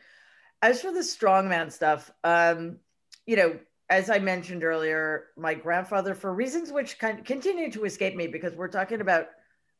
[0.61, 2.79] As for the strongman stuff, um,
[3.27, 8.14] you know, as I mentioned earlier, my grandfather, for reasons which of continue to escape
[8.16, 9.29] me, because we're talking about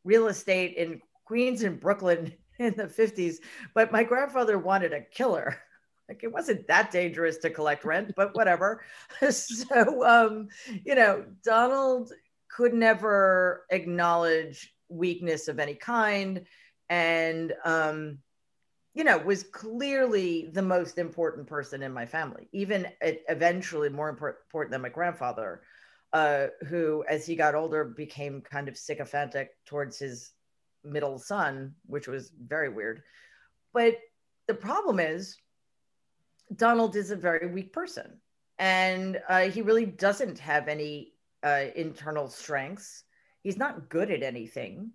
[0.05, 3.37] real estate in Queens and Brooklyn in the 50s,
[3.75, 5.59] but my grandfather wanted a killer.
[6.09, 8.83] Like it wasn't that dangerous to collect rent, but whatever.
[9.31, 10.49] so, um,
[10.85, 12.13] you know, Donald
[12.51, 16.47] could never acknowledge weakness of any kind.
[16.89, 18.19] And, um,
[18.95, 24.73] you know, was clearly the most important person in my family, even eventually more important
[24.73, 25.63] than my grandfather,
[26.15, 30.33] uh, who, as he got older, became kind of sycophantic towards his
[30.83, 33.03] middle son, which was very weird.
[33.73, 33.99] But
[34.49, 35.37] the problem is,
[36.57, 38.19] Donald is a very weak person,
[38.59, 43.05] and uh, he really doesn't have any uh, internal strengths.
[43.43, 44.91] He's not good at anything.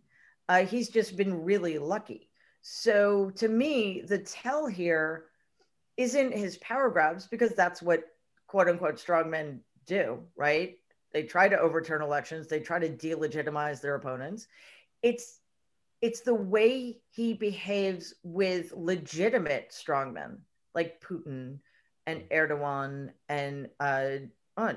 [0.49, 2.29] Uh, he's just been really lucky
[2.63, 5.25] so to me, the tell here
[5.97, 8.05] isn't his power grabs because that's what
[8.47, 10.77] quote unquote strongmen do, right?
[11.11, 14.47] They try to overturn elections, they try to delegitimize their opponents.
[15.03, 15.41] It's
[16.01, 20.37] it's the way he behaves with legitimate strongmen
[20.75, 21.59] like Putin
[22.05, 24.17] and Erdogan and uh.
[24.55, 24.73] Uh,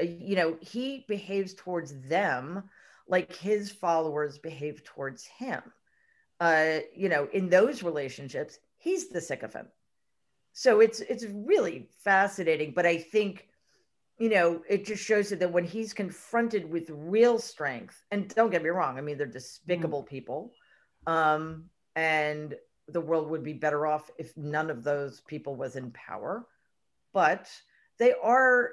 [0.00, 2.64] you know, he behaves towards them
[3.06, 5.60] like his followers behave towards him
[6.42, 9.68] uh, you know, in those relationships, he's the sycophant.
[10.52, 12.72] So it's it's really fascinating.
[12.74, 13.46] But I think,
[14.18, 18.64] you know, it just shows that when he's confronted with real strength, and don't get
[18.64, 20.08] me wrong, I mean, they're despicable mm-hmm.
[20.16, 20.52] people.
[21.06, 22.56] Um, and
[22.92, 26.46] the world would be better off if none of those people was in power.
[27.12, 27.50] But
[27.98, 28.70] they are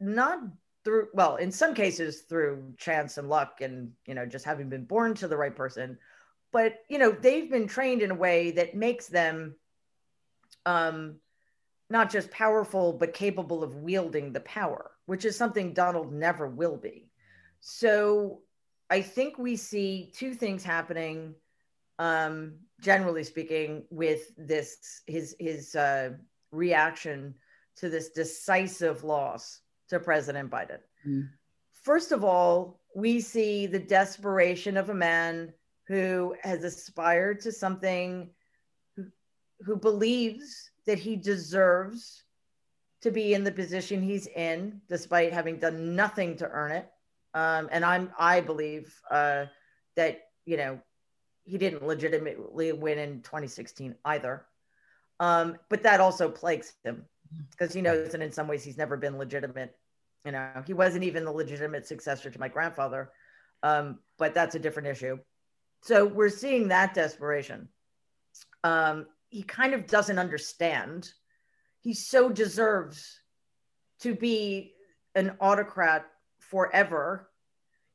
[0.00, 0.40] not
[0.84, 4.84] through well in some cases through chance and luck and you know just having been
[4.84, 5.98] born to the right person.
[6.52, 9.54] But you know they've been trained in a way that makes them
[10.66, 11.16] um,
[11.88, 16.76] not just powerful but capable of wielding the power which is something donald never will
[16.76, 17.10] be.
[17.60, 18.40] So
[18.88, 21.34] i think we see two things happening
[22.00, 26.10] um, generally speaking with this his his uh,
[26.50, 27.34] reaction
[27.76, 31.28] to this decisive loss to president biden mm.
[31.72, 35.52] first of all we see the desperation of a man
[35.90, 38.30] who has aspired to something,
[38.96, 39.06] who,
[39.60, 42.22] who believes that he deserves
[43.02, 46.88] to be in the position he's in, despite having done nothing to earn it.
[47.34, 49.46] Um, and I'm, I believe uh,
[49.96, 50.80] that you know
[51.50, 54.46] he didn't legitimately win in 2016 either.
[55.18, 57.04] Um, but that also plagues him
[57.50, 59.76] because he knows that in some ways he's never been legitimate.
[60.24, 63.10] You know, he wasn't even the legitimate successor to my grandfather.
[63.64, 65.18] Um, but that's a different issue.
[65.82, 67.68] So we're seeing that desperation.
[68.62, 71.10] Um, he kind of doesn't understand.
[71.80, 73.20] He so deserves
[74.02, 74.74] to be
[75.16, 76.06] an autocrat
[76.38, 77.29] forever.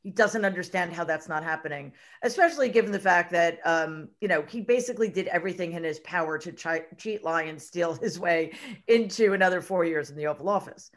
[0.06, 1.92] He doesn't understand how that's not happening,
[2.22, 6.38] especially given the fact that, um, you know, he basically did everything in his power
[6.38, 8.52] to ch- cheat, lie, and steal his way
[8.88, 10.92] into another four years in the Oval Office.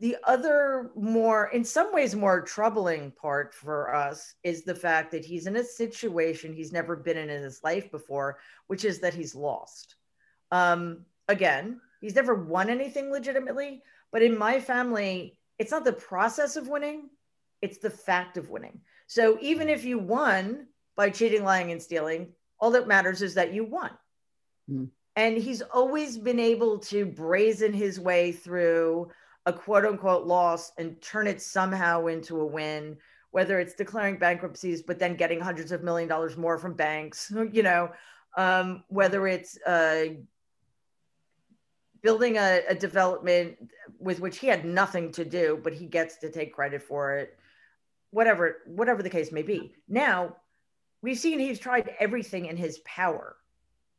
[0.00, 5.24] The other more in some ways more troubling part for us is the fact that
[5.24, 9.14] he's in a situation he's never been in in his life before which is that
[9.14, 9.94] he's lost.
[10.50, 16.56] Um, again he's never won anything legitimately but in my family it's not the process
[16.56, 17.08] of winning
[17.62, 22.32] it's the fact of winning so even if you won by cheating, lying, and stealing.
[22.58, 23.90] All that matters is that you won.
[24.70, 24.88] Mm.
[25.16, 29.10] And he's always been able to brazen his way through
[29.46, 32.96] a quote unquote loss and turn it somehow into a win,
[33.30, 37.62] whether it's declaring bankruptcies, but then getting hundreds of million dollars more from banks, you
[37.62, 37.90] know,
[38.36, 40.06] um, whether it's uh,
[42.02, 43.56] building a, a, development
[44.00, 47.38] with which he had nothing to do, but he gets to take credit for it,
[48.14, 49.74] whatever, whatever the case may be.
[49.88, 50.36] Now,
[51.02, 53.36] we've seen he's tried everything in his power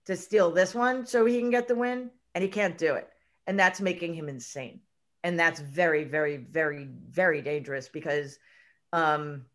[0.06, 3.10] to steal this one so he can get the win, and he can't do it.
[3.46, 4.80] And that's making him insane.
[5.24, 8.40] And that's very, very, very, very dangerous because
[8.94, 9.46] um,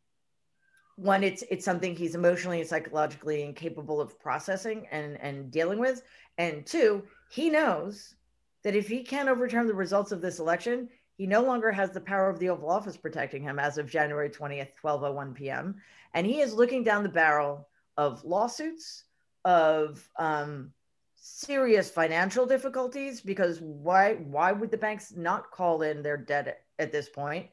[0.97, 6.03] one, it's it's something he's emotionally and psychologically incapable of processing and, and dealing with.
[6.37, 8.15] And two, he knows
[8.63, 10.91] that if he can't overturn the results of this election,
[11.21, 14.31] he no longer has the power of the Oval Office protecting him as of January
[14.31, 15.77] 20th, 12:01 p.m.
[16.15, 19.05] And he is looking down the barrel of lawsuits,
[19.45, 20.73] of um,
[21.17, 26.91] serious financial difficulties because why why would the banks not call in their debt at,
[26.91, 27.49] this point?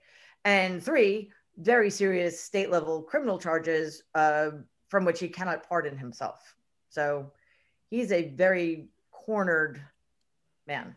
[0.45, 4.51] And three, very serious state level criminal charges uh,
[4.87, 6.55] from which he cannot pardon himself.
[6.87, 7.33] So
[7.89, 9.81] he's a very cornered
[10.67, 10.95] man.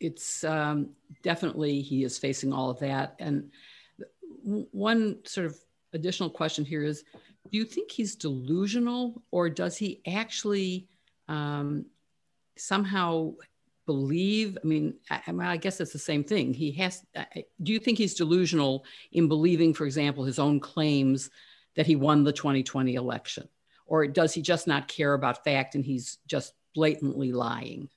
[0.00, 0.90] It's um,
[1.22, 3.16] definitely he is facing all of that.
[3.18, 3.50] And
[4.42, 5.58] one sort of
[5.92, 7.04] additional question here is
[7.50, 10.88] do you think he's delusional or does he actually
[11.28, 11.84] um,
[12.56, 13.32] somehow
[13.86, 16.54] believe i mean I, I, guess it's the same thing.
[16.54, 17.04] He has
[17.62, 21.30] do you think he's delusional in believing for example his own claims
[21.74, 23.48] that he won the 2020 election?
[23.86, 27.88] Or does he just not care about fact and he's just blatantly lying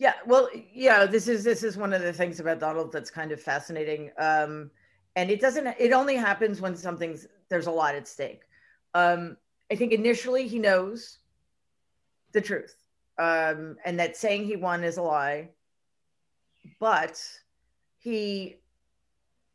[0.00, 3.30] yeah well yeah this is this is one of the things about donald that's kind
[3.30, 4.68] of fascinating um
[5.14, 8.42] and it doesn't it only happens when something's there's a lot at stake
[8.94, 9.36] um
[9.70, 11.18] i think initially he knows
[12.32, 12.80] the truth
[13.20, 15.50] um, and that saying he won is a lie.
[16.78, 17.22] But
[17.98, 18.56] he,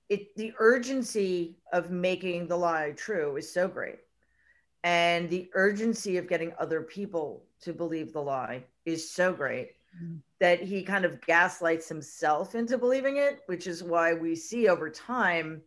[0.07, 3.99] it the urgency of making the lie true is so great,
[4.83, 10.15] and the urgency of getting other people to believe the lie is so great mm-hmm.
[10.39, 14.89] that he kind of gaslights himself into believing it, which is why we see over
[14.89, 15.61] time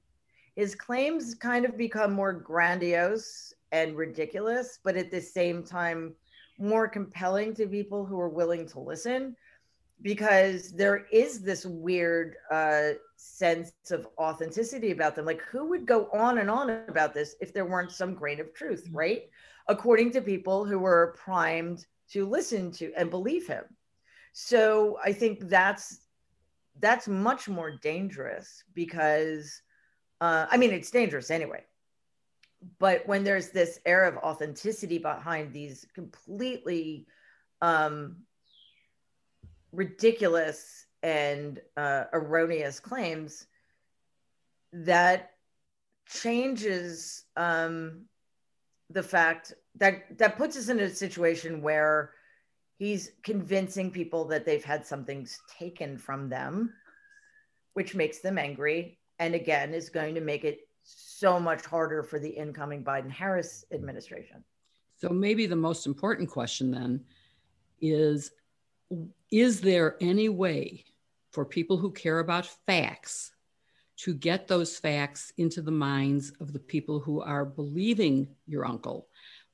[0.57, 6.15] his claims kind of become more grandiose and ridiculous, but at the same time
[6.59, 9.37] more compelling to people who are willing to listen
[10.03, 15.25] because there is this weird uh, sense of authenticity about them.
[15.25, 18.55] Like, who would go on and on about this if there weren't some grain of
[18.55, 18.97] truth, mm-hmm.
[18.97, 19.23] right?
[19.69, 23.65] According to people who were primed to listen to and believe him.
[24.33, 26.01] So I think that's
[26.81, 29.63] that's much more dangerous because
[30.21, 31.65] uh, I mean it's dangerous anyway.
[32.79, 37.07] But when there's this air of authenticity behind these completely
[37.63, 38.17] um,
[39.73, 43.47] ridiculous and uh, erroneous claims
[44.73, 45.31] that
[46.09, 48.03] changes um,
[48.91, 52.13] the fact that that puts us in a situation where
[52.79, 55.27] he's convincing people that they've had something
[55.59, 56.73] taken from them
[57.75, 62.19] which makes them angry and again is going to make it so much harder for
[62.19, 64.43] the incoming Biden Harris administration.
[64.97, 67.05] So, maybe the most important question then
[67.81, 68.33] is
[69.31, 70.85] Is there any way
[71.31, 73.33] for people who care about facts
[73.99, 79.09] to get those facts into the minds of the people who are believing your uncle?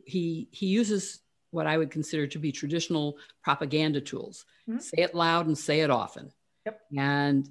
[0.07, 1.21] He, he uses
[1.55, 4.81] what I would consider to be traditional propaganda tools mm-hmm.
[4.81, 6.33] say it loud and say it often.
[6.67, 6.81] Yep.
[6.97, 7.49] And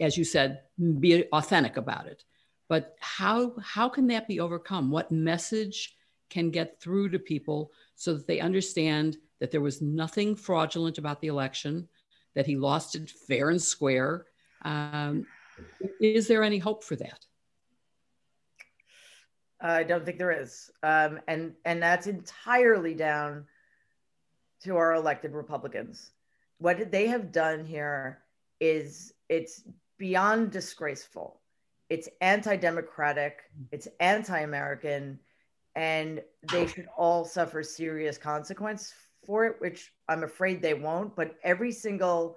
[0.00, 0.62] as you said,
[0.98, 2.24] be authentic about it.
[2.68, 4.90] But how how can that be overcome?
[4.90, 5.96] What message
[6.28, 11.20] can get through to people so that they understand that there was nothing fraudulent about
[11.20, 11.88] the election,
[12.34, 14.26] that he lost it fair and square?
[14.62, 15.26] Um,
[16.00, 17.26] is there any hope for that?
[19.60, 23.46] I don't think there is, um, and and that's entirely down
[24.62, 26.12] to our elected Republicans.
[26.58, 28.22] What they have done here
[28.60, 29.62] is it's
[29.98, 31.40] beyond disgraceful.
[31.88, 33.38] It's anti-democratic
[33.72, 35.18] it's anti-american
[35.74, 38.92] and they should all suffer serious consequence
[39.26, 41.14] for it which i'm afraid they won't.
[41.16, 42.36] But every single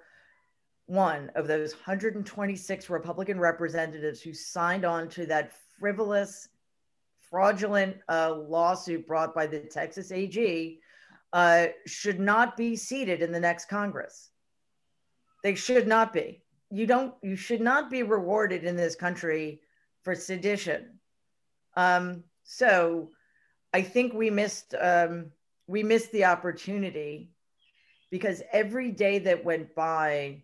[0.87, 6.49] one of those 126 republican representatives who signed on to that frivolous
[7.33, 10.77] fraudulent uh, lawsuit brought by the texas ag
[11.33, 14.29] uh, should not be seated in the next congress.
[15.43, 16.43] They should not be.
[16.69, 19.61] You don't you should not be rewarded in this country
[20.03, 20.99] for sedition.
[21.75, 23.09] Um, so
[23.73, 25.31] I think we missed um,
[25.65, 27.31] we missed the opportunity
[28.11, 30.43] because every day that went by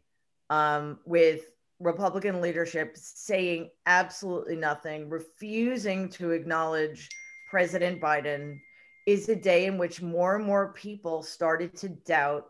[0.50, 1.42] um, with
[1.80, 7.10] Republican leadership saying absolutely nothing, refusing to acknowledge
[7.50, 8.60] President Biden,
[9.06, 12.48] is a day in which more and more people started to doubt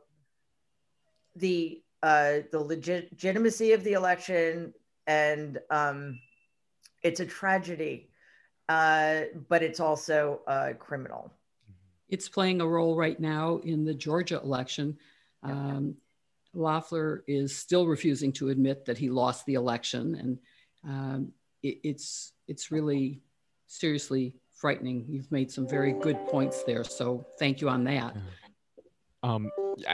[1.36, 4.74] the uh, the legit- legitimacy of the election,
[5.06, 6.20] and um,
[7.04, 8.10] it's a tragedy,
[8.70, 11.32] uh, but it's also uh, criminal.
[12.08, 14.98] It's playing a role right now in the Georgia election.
[15.44, 15.96] Um,
[16.54, 20.40] Loeffler is still refusing to admit that he lost the election, and
[20.84, 21.32] um,
[21.62, 23.22] it, it's it's really
[23.68, 25.06] seriously frightening.
[25.08, 28.16] You've made some very good points there, so thank you on that.
[29.22, 29.52] Um,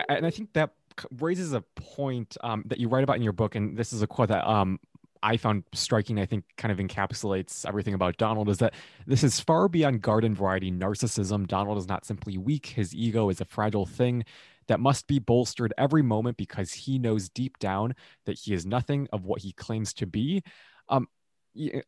[0.10, 0.72] and I think that
[1.20, 4.08] raises a point um, that you write about in your book, and this is a
[4.08, 4.80] quote that um,
[5.22, 8.74] I found striking, I think kind of encapsulates everything about Donald is that
[9.08, 11.48] this is far beyond garden variety narcissism.
[11.48, 14.24] Donald is not simply weak, his ego is a fragile thing
[14.68, 17.96] that must be bolstered every moment because he knows deep down
[18.26, 20.44] that he is nothing of what he claims to be.
[20.90, 21.08] Um,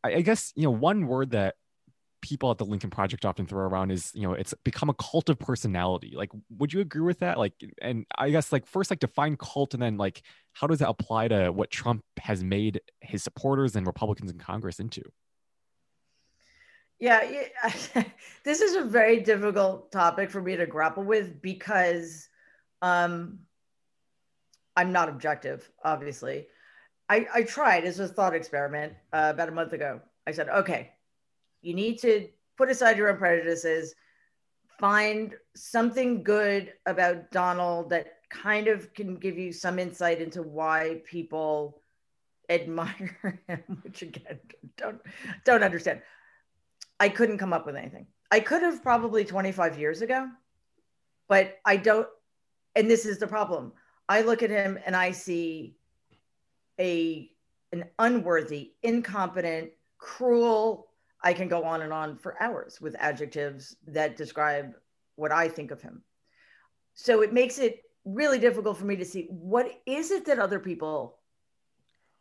[0.02, 1.54] I guess, you know, one word that
[2.20, 5.28] people at the Lincoln Project often throw around is, you know, it's become a cult
[5.28, 6.14] of personality.
[6.16, 7.38] Like, would you agree with that?
[7.38, 10.22] Like, and I guess, like, first, like, define cult, and then, like,
[10.52, 14.80] how does that apply to what Trump has made his supporters and Republicans in Congress
[14.80, 15.02] into?
[16.98, 18.04] Yeah, yeah
[18.44, 22.27] this is a very difficult topic for me to grapple with because
[22.82, 23.40] um,
[24.76, 26.46] I'm not objective, obviously.
[27.08, 30.00] I, I tried as a thought experiment uh, about a month ago.
[30.26, 30.92] I said, okay,
[31.62, 33.94] you need to put aside your own prejudices,
[34.78, 41.00] find something good about Donald that kind of can give you some insight into why
[41.04, 41.80] people
[42.48, 44.38] admire him, which again,
[44.76, 45.00] don't
[45.44, 46.02] don't understand.
[47.00, 48.06] I couldn't come up with anything.
[48.30, 50.28] I could have probably 25 years ago,
[51.28, 52.08] but I don't
[52.78, 53.72] and this is the problem.
[54.08, 55.74] I look at him and I see
[56.80, 57.30] a
[57.72, 60.86] an unworthy, incompetent, cruel.
[61.22, 64.72] I can go on and on for hours with adjectives that describe
[65.16, 66.02] what I think of him.
[66.94, 70.60] So it makes it really difficult for me to see what is it that other
[70.60, 71.18] people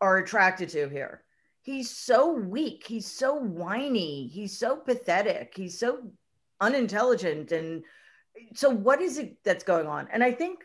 [0.01, 1.21] are attracted to here.
[1.61, 2.83] He's so weak.
[2.85, 4.27] He's so whiny.
[4.27, 5.53] He's so pathetic.
[5.55, 6.11] He's so
[6.59, 7.83] unintelligent and
[8.53, 10.07] so what is it that's going on?
[10.11, 10.63] And I think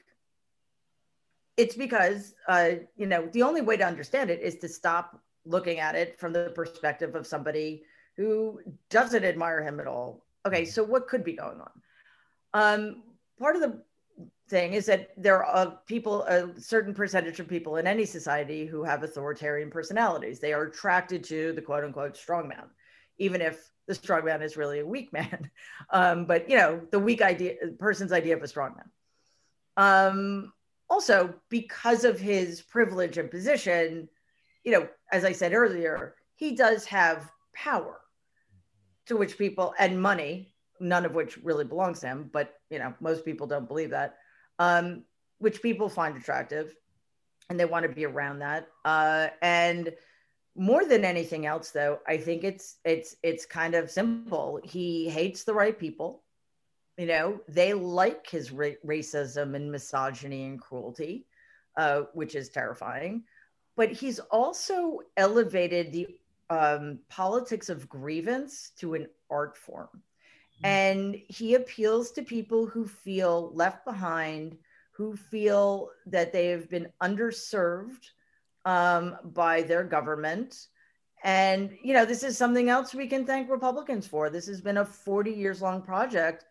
[1.56, 5.80] it's because uh, you know the only way to understand it is to stop looking
[5.80, 7.82] at it from the perspective of somebody
[8.16, 8.60] who
[8.90, 10.24] doesn't admire him at all.
[10.46, 11.70] Okay, so what could be going on?
[12.54, 13.02] Um,
[13.38, 13.82] part of the
[14.48, 18.82] thing is that there are people, a certain percentage of people in any society who
[18.84, 20.40] have authoritarian personalities.
[20.40, 22.68] They are attracted to the quote unquote strongman,
[23.18, 25.50] even if the strong man is really a weak man.
[25.90, 28.90] Um, but you know, the weak idea person's idea of a strong man.
[29.76, 30.52] Um,
[30.88, 34.08] also, because of his privilege and position,
[34.64, 38.00] you know, as I said earlier, he does have power
[39.06, 42.94] to which people and money, none of which really belongs to him, but you know,
[43.00, 44.16] most people don't believe that,
[44.58, 45.04] um,
[45.38, 46.74] which people find attractive
[47.50, 48.68] and they want to be around that.
[48.84, 49.92] Uh, and
[50.54, 54.60] more than anything else though i think it's it's it's kind of simple.
[54.62, 56.22] He hates the right people.
[56.98, 61.26] You know they like his ra- racism and misogyny and cruelty
[61.76, 63.24] uh, which is terrifying.
[63.76, 66.08] But he's also elevated the
[66.50, 69.88] um, politics of grievance to an art form.
[69.92, 70.66] Mm-hmm.
[70.66, 74.58] and he appeals to people who feel left behind
[74.90, 78.10] who feel that they have been underserved
[78.64, 80.66] um, by their government.
[81.24, 84.28] And, you know, this is something else we can thank Republicans for.
[84.28, 86.44] This has been a 40 years long project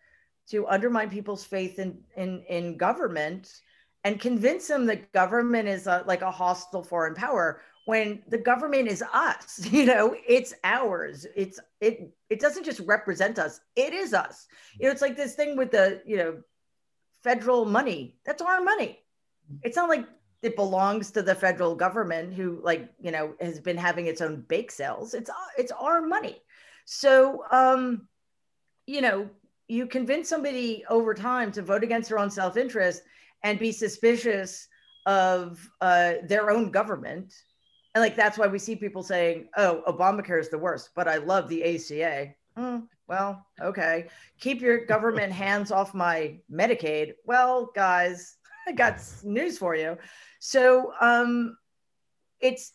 [0.50, 3.62] to undermine people's faith in, in, in government
[4.04, 8.88] and convince them that government is a, like a hostile foreign power when the government
[8.88, 14.14] is us you know it's ours it's it it doesn't just represent us it is
[14.14, 14.48] us
[14.80, 16.38] you know it's like this thing with the you know
[17.24, 19.00] federal money that's our money
[19.64, 20.06] it's not like
[20.42, 24.42] it belongs to the federal government who like you know has been having its own
[24.48, 25.14] bake sales.
[25.14, 26.42] It's it's our money.
[26.86, 28.08] So um
[28.88, 29.30] you know
[29.68, 33.04] you convince somebody over time to vote against their own self-interest
[33.44, 34.68] and be suspicious
[35.06, 37.34] of uh, their own government.
[37.96, 41.18] And like that's why we see people saying oh obamacare is the worst but i
[41.18, 44.08] love the aca mm, well okay.
[44.40, 47.14] Keep your government hands off my medicaid.
[47.26, 48.38] Well guys
[48.68, 49.98] i got news for you
[50.40, 51.56] so um,
[52.40, 52.74] it's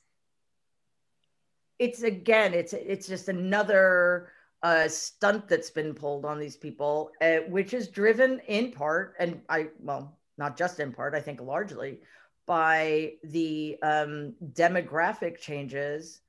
[1.78, 4.30] it's again, it's it's just another
[4.62, 9.40] uh, stunt that's been pulled on these people, uh, which is driven in part, and
[9.48, 12.00] I, well, not just in part, I think largely
[12.46, 16.20] by the um, demographic changes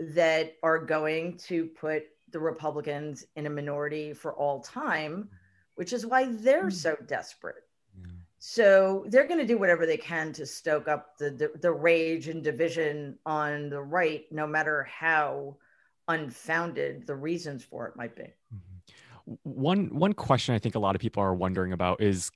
[0.00, 5.28] that are going to put the Republicans in a minority for all time,
[5.76, 6.70] which is why they're hmm.
[6.70, 7.69] so desperate.
[8.42, 12.28] So they're going to do whatever they can to stoke up the, the, the rage
[12.28, 15.58] and division on the right, no matter how
[16.08, 18.22] unfounded the reasons for it might be.
[18.22, 19.36] Mm-hmm.
[19.44, 22.30] One one question I think a lot of people are wondering about is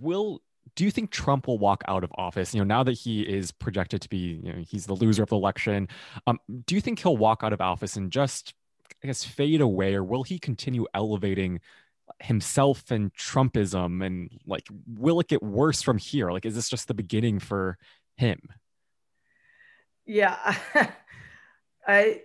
[0.00, 0.40] will
[0.76, 2.54] do you think Trump will walk out of office?
[2.54, 5.28] You know, now that he is projected to be, you know, he's the loser of
[5.28, 5.88] the election.
[6.26, 8.54] Um, do you think he'll walk out of office and just,
[9.02, 11.60] I guess, fade away, or will he continue elevating
[12.20, 14.04] himself and Trumpism?
[14.04, 16.30] And like, will it get worse from here?
[16.30, 17.78] Like, is this just the beginning for
[18.16, 18.40] him?
[20.06, 20.56] Yeah,
[21.86, 22.22] I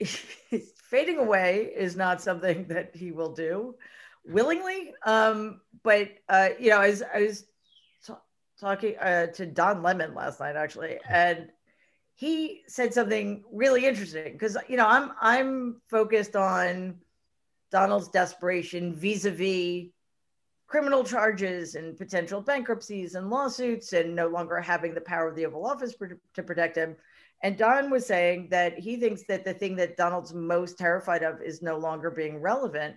[0.90, 3.74] fading away is not something that he will do
[4.24, 4.92] willingly.
[5.04, 7.44] Um, but uh, you know, as I was
[8.60, 11.50] talking uh, to Don Lemon last night actually, and
[12.14, 16.96] he said something really interesting because you know I'm I'm focused on
[17.76, 19.90] Donald's desperation vis-a-vis
[20.66, 25.44] criminal charges and potential bankruptcies and lawsuits and no longer having the power of the
[25.44, 25.94] Oval Office
[26.34, 26.96] to protect him.
[27.42, 31.42] And Don was saying that he thinks that the thing that Donald's most terrified of
[31.42, 32.96] is no longer being relevant.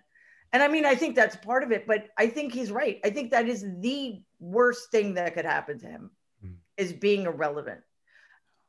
[0.54, 3.02] And I mean, I think that's part of it, but I think he's right.
[3.04, 6.12] I think that is the worst thing that could happen to him
[6.42, 6.56] mm.
[6.78, 7.82] is being irrelevant.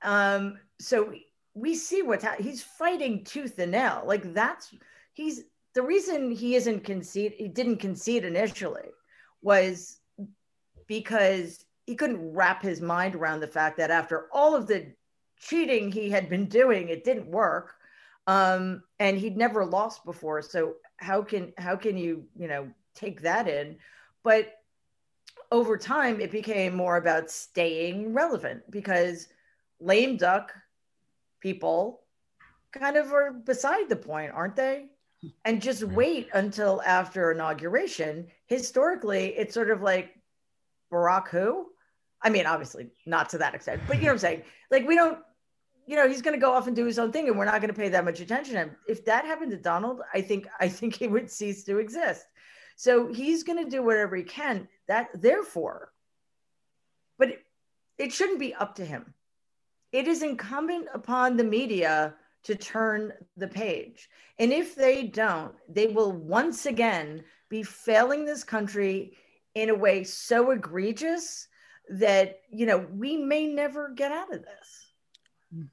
[0.02, 1.14] Um, so
[1.54, 2.48] we see what's happening.
[2.48, 4.02] He's fighting tooth and nail.
[4.04, 4.74] Like that's
[5.14, 5.44] he's
[5.80, 7.32] the reason he isn't concede.
[7.38, 8.90] He didn't concede initially
[9.40, 9.98] was
[10.86, 14.92] because he couldn't wrap his mind around the fact that after all of the
[15.38, 17.76] cheating he had been doing, it didn't work,
[18.26, 20.42] um, and he'd never lost before.
[20.42, 23.78] So how can how can you you know take that in?
[24.22, 24.52] But
[25.50, 29.28] over time, it became more about staying relevant because
[29.80, 30.52] lame duck
[31.40, 32.02] people
[32.70, 34.90] kind of are beside the point, aren't they?
[35.44, 38.28] And just wait until after inauguration.
[38.46, 40.14] Historically, it's sort of like
[40.92, 41.66] Barack who?
[42.22, 44.42] I mean, obviously not to that extent, but you know what I'm saying?
[44.70, 45.18] Like we don't,
[45.86, 47.60] you know, he's going to go off and do his own thing, and we're not
[47.60, 48.76] going to pay that much attention to him.
[48.86, 52.26] If that happened to Donald, I think I think he would cease to exist.
[52.76, 54.68] So he's going to do whatever he can.
[54.88, 55.92] That therefore,
[57.18, 57.40] but it,
[57.98, 59.14] it shouldn't be up to him.
[59.92, 62.14] It is incumbent upon the media
[62.44, 64.08] to turn the page.
[64.38, 69.16] And if they don't, they will once again be failing this country
[69.54, 71.48] in a way so egregious
[71.90, 75.66] that, you know, we may never get out of this.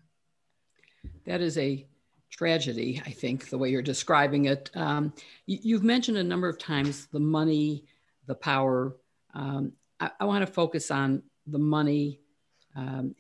[1.26, 1.86] That is a
[2.32, 4.70] tragedy, I think, the way you're describing it.
[4.76, 5.14] Um,
[5.46, 7.86] you, have mentioned a number of times the money,
[8.28, 8.96] the power.
[9.34, 12.22] Um, I, I want to focus on the money,
[12.76, 13.16] um,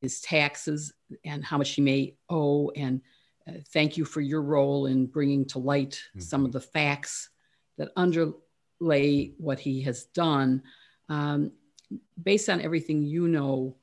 [0.00, 0.92] his taxes,
[1.24, 2.70] and how much he may owe.
[2.70, 3.00] And
[3.48, 6.20] uh, thank you for your role in bringing to light mm-hmm.
[6.20, 7.30] some of the facts
[7.78, 10.62] that underlay what he has done.
[11.08, 11.52] Um,
[12.22, 13.76] based on everything you know,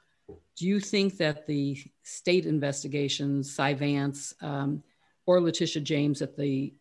[0.55, 4.83] do you think that the state investigations, Cy Vance um,
[5.25, 6.73] or Letitia James at the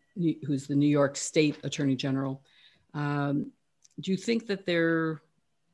[0.47, 2.41] who's the New York State Attorney General,
[2.95, 3.51] um,
[3.99, 5.21] do you think that there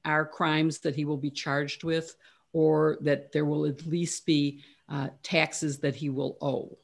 [0.04, 2.16] are crimes that he will be charged with,
[2.54, 6.78] or that there will at least be uh, taxes that he will owe?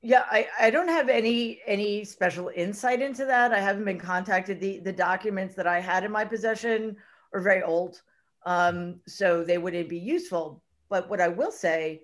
[0.00, 3.52] Yeah, I, I don't have any any special insight into that.
[3.52, 4.60] I haven't been contacted.
[4.60, 6.96] The the documents that I had in my possession
[7.32, 8.00] are very old.
[8.46, 10.62] Um, so they wouldn't be useful.
[10.88, 12.02] But what I will say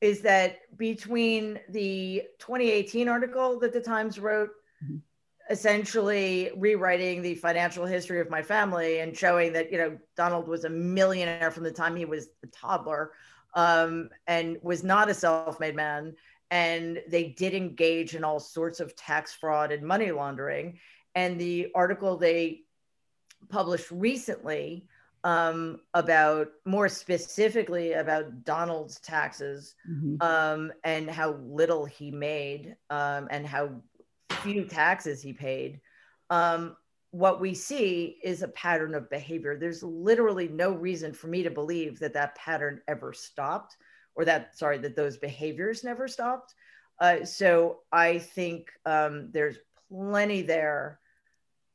[0.00, 4.50] is that between the 2018 article that the Times wrote,
[4.82, 4.96] mm-hmm.
[5.50, 10.64] Essentially rewriting the financial history of my family and showing that, you know, Donald was
[10.64, 13.10] a millionaire from the time he was a toddler
[13.54, 16.14] um, and was not a self made man.
[16.52, 20.78] And they did engage in all sorts of tax fraud and money laundering.
[21.14, 22.62] And the article they
[23.48, 24.86] published recently
[25.24, 30.16] um, about more specifically about Donald's taxes mm-hmm.
[30.20, 33.70] um, and how little he made um, and how
[34.34, 35.80] few taxes he paid.
[36.30, 36.76] Um,
[37.12, 39.56] what we see is a pattern of behavior.
[39.56, 43.76] There's literally no reason for me to believe that that pattern ever stopped,
[44.14, 46.54] or that sorry that those behaviors never stopped.
[47.00, 49.56] Uh, so I think um, there's
[49.90, 51.00] plenty there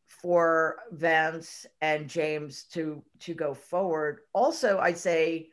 [0.07, 4.19] for Vance and James to to go forward.
[4.33, 5.49] Also, I'd say,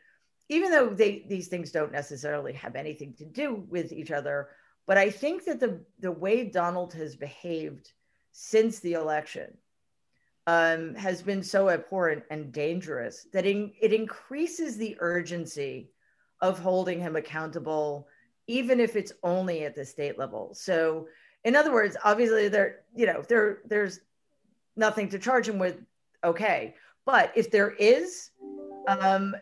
[0.49, 4.51] even though they these things don't necessarily have anything to do with each other,
[4.87, 7.93] But I think that the the way Donald has behaved
[8.33, 9.57] since the election
[10.47, 15.91] um, has been so abhorrent and dangerous that in, it increases the urgency
[16.41, 18.09] of holding him accountable,
[18.49, 20.53] even if it's only at the state level.
[20.55, 21.07] So,
[21.45, 24.01] in other words, obviously there, you know, there there's
[24.77, 25.77] nothing to charge him with.
[26.25, 26.75] Okay,
[27.05, 28.31] but if there is,
[28.89, 29.35] um,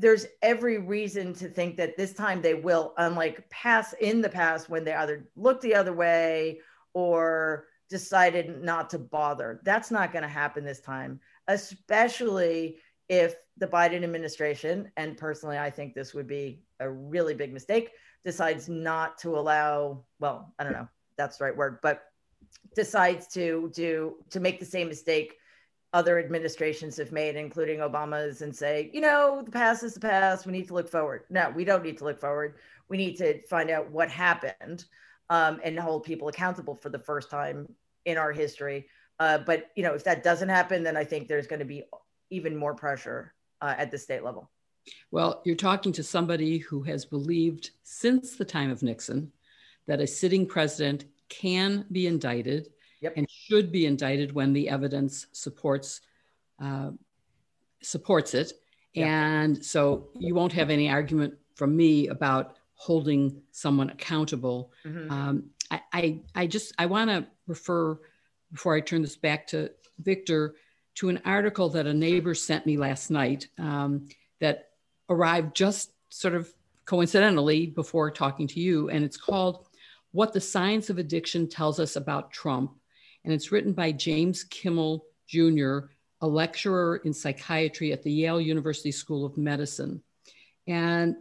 [0.00, 4.70] there's every reason to think that this time they will, unlike past in the past
[4.70, 6.60] when they either looked the other way
[6.94, 9.60] or decided not to bother.
[9.62, 12.78] That's not going to happen this time, especially
[13.08, 17.90] if the Biden administration, and personally, I think this would be a really big mistake,
[18.24, 22.04] decides not to allow, well, I don't know, that's the right word, but
[22.74, 25.36] decides to do to make the same mistake
[25.92, 30.46] other administrations have made, including Obama's, and say, you know, the past is the past.
[30.46, 31.24] We need to look forward.
[31.30, 32.54] No, we don't need to look forward.
[32.88, 34.84] We need to find out what happened
[35.30, 37.68] um, and hold people accountable for the first time
[38.04, 38.86] in our history.
[39.18, 41.82] Uh, but you know, if that doesn't happen, then I think there's going to be
[42.30, 44.50] even more pressure uh, at the state level.
[45.10, 49.30] Well, you're talking to somebody who has believed since the time of Nixon
[49.86, 52.68] that a sitting president can be indicted
[53.00, 53.14] yep.
[53.16, 56.00] and should be indicted when the evidence supports
[56.62, 56.90] uh,
[57.82, 58.52] supports it.
[58.94, 59.06] Yep.
[59.06, 64.72] And so you won't have any argument from me about holding someone accountable.
[64.84, 65.10] Mm-hmm.
[65.10, 67.98] Um, I, I, I just I want to refer
[68.52, 69.70] before I turn this back to
[70.00, 70.54] Victor
[70.96, 74.08] to an article that a neighbor sent me last night um,
[74.40, 74.70] that
[75.08, 76.52] arrived just sort of
[76.84, 79.66] coincidentally before talking to you, and it's called
[80.12, 82.72] "What the Science of Addiction Tells Us About Trump,"
[83.24, 85.78] and it's written by James Kimmel Jr.,
[86.20, 90.02] a lecturer in psychiatry at the Yale University School of Medicine.
[90.66, 91.16] And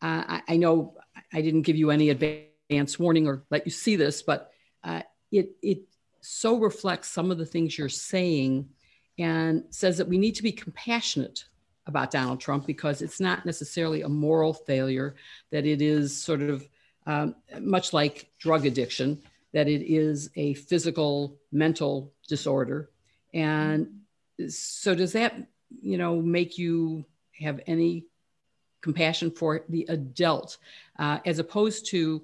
[0.00, 0.94] uh, I, I know
[1.32, 4.50] I didn't give you any advance warning or let you see this, but
[4.84, 5.02] uh,
[5.32, 5.82] it, it
[6.20, 8.68] so reflects some of the things you're saying
[9.18, 11.44] and says that we need to be compassionate
[11.86, 15.14] about Donald Trump because it's not necessarily a moral failure,
[15.50, 16.66] that it is sort of
[17.06, 19.20] um, much like drug addiction,
[19.54, 22.90] that it is a physical, mental disorder.
[23.32, 24.00] And
[24.48, 25.34] so, does that,
[25.80, 27.06] you know, make you
[27.40, 28.04] have any
[28.82, 30.58] compassion for the adult
[30.98, 32.22] uh, as opposed to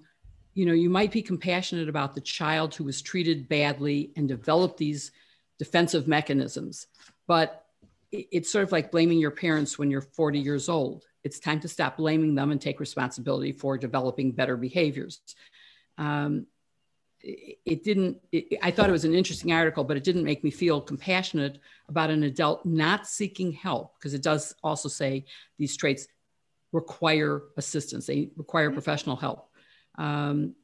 [0.55, 4.79] you know, you might be compassionate about the child who was treated badly and developed
[4.79, 5.13] these
[5.59, 6.87] defensive mechanisms,
[7.27, 7.67] but
[8.13, 11.05] it's sort of like blaming your parents when you're 40 years old.
[11.23, 15.21] It's time to stop blaming them and take responsibility for developing better behaviors.
[15.97, 16.47] Um,
[17.23, 20.51] it, didn't, it, I thought it was an interesting article, but it didn't make me
[20.51, 21.59] feel compassionate
[21.89, 25.27] about an adult not seeking help because it does also say
[25.59, 26.07] these traits
[26.73, 28.75] require assistance, they require mm-hmm.
[28.75, 29.49] professional help.
[29.99, 30.55] Um,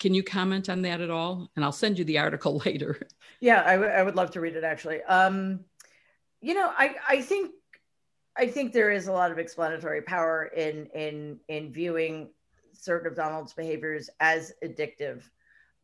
[0.00, 1.50] can you comment on that at all?
[1.54, 2.98] And I'll send you the article later.
[3.40, 5.02] Yeah, I, w- I would love to read it actually.
[5.02, 5.60] Um,
[6.40, 7.52] you know, I, I think
[8.36, 12.28] I think there is a lot of explanatory power in in in viewing
[12.72, 15.22] certain of Donald's behaviors as addictive.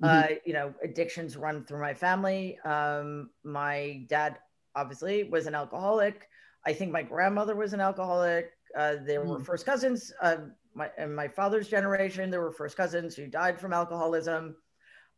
[0.03, 0.32] Mm-hmm.
[0.32, 2.59] Uh, you know, addictions run through my family.
[2.64, 4.38] Um, my dad
[4.74, 6.28] obviously was an alcoholic.
[6.66, 8.50] I think my grandmother was an alcoholic.
[8.76, 9.44] Uh, they were mm.
[9.44, 10.12] first cousins.
[10.20, 10.36] Uh,
[10.74, 14.57] my and my father's generation, there were first cousins who died from alcoholism.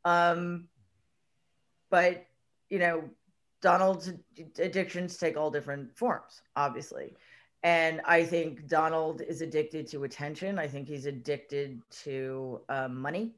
[0.04, 0.68] Um,
[1.90, 2.26] but
[2.68, 3.04] you know,
[3.62, 4.12] Donald's
[4.58, 7.14] addictions take all different forms, obviously.
[7.62, 10.58] And I think Donald is addicted to attention.
[10.58, 13.32] I think he's addicted to uh, money.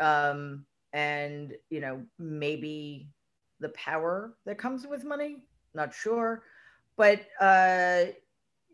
[0.00, 3.08] Um, and, you know, maybe
[3.60, 5.38] the power that comes with money.
[5.74, 6.44] Not sure.
[6.96, 8.06] But, uh,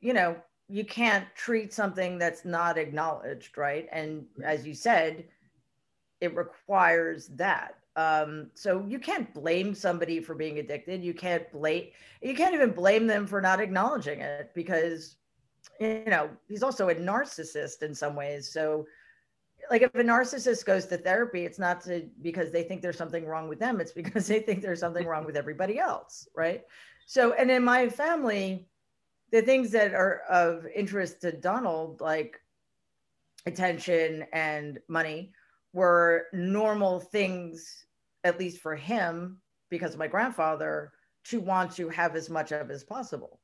[0.01, 0.37] you know,
[0.69, 3.89] you can't treat something that's not acknowledged, right?
[3.91, 5.25] And as you said,
[6.21, 7.77] it requires that.
[7.97, 11.03] Um, so you can't blame somebody for being addicted.
[11.03, 11.89] You can't blame
[12.23, 15.17] you can't even blame them for not acknowledging it because
[15.81, 18.51] you know he's also a narcissist in some ways.
[18.51, 18.87] So
[19.71, 23.25] like if a narcissist goes to therapy, it's not to because they think there's something
[23.25, 23.81] wrong with them.
[23.81, 26.63] It's because they think there's something wrong with everybody else, right?
[27.07, 28.67] So and in my family,
[29.31, 32.41] the things that are of interest to Donald, like
[33.47, 35.33] attention and money,
[35.73, 37.87] were normal things,
[38.25, 39.41] at least for him,
[39.71, 40.93] because my grandfather,
[41.23, 43.41] to want to have as much of as possible.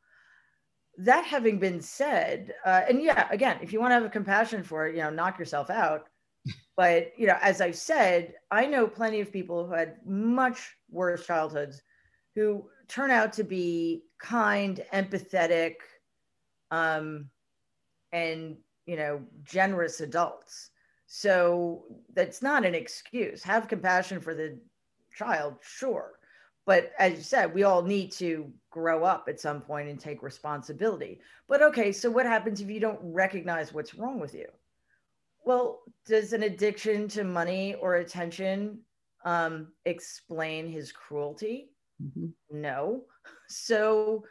[0.98, 4.62] That having been said, uh, and yeah, again, if you want to have a compassion
[4.62, 6.08] for it, you know, knock yourself out.
[6.76, 11.26] But you know, as I've said, I know plenty of people who had much worse
[11.26, 11.82] childhoods
[12.34, 15.76] who turn out to be kind, empathetic,
[16.70, 17.30] um,
[18.12, 20.70] and you know, generous adults
[21.06, 21.84] So
[22.14, 23.42] that's not an excuse.
[23.44, 24.58] Have compassion for the
[25.14, 26.18] child, sure.
[26.66, 30.22] But as you said, we all need to grow up at some point and take
[30.22, 31.20] responsibility.
[31.48, 34.46] But okay, so what happens if you don't recognize what's wrong with you?
[35.46, 38.80] Well, does an addiction to money or attention
[39.24, 41.70] um, explain his cruelty?
[42.02, 42.60] Mm-hmm.
[42.60, 43.04] No.
[43.48, 44.24] So,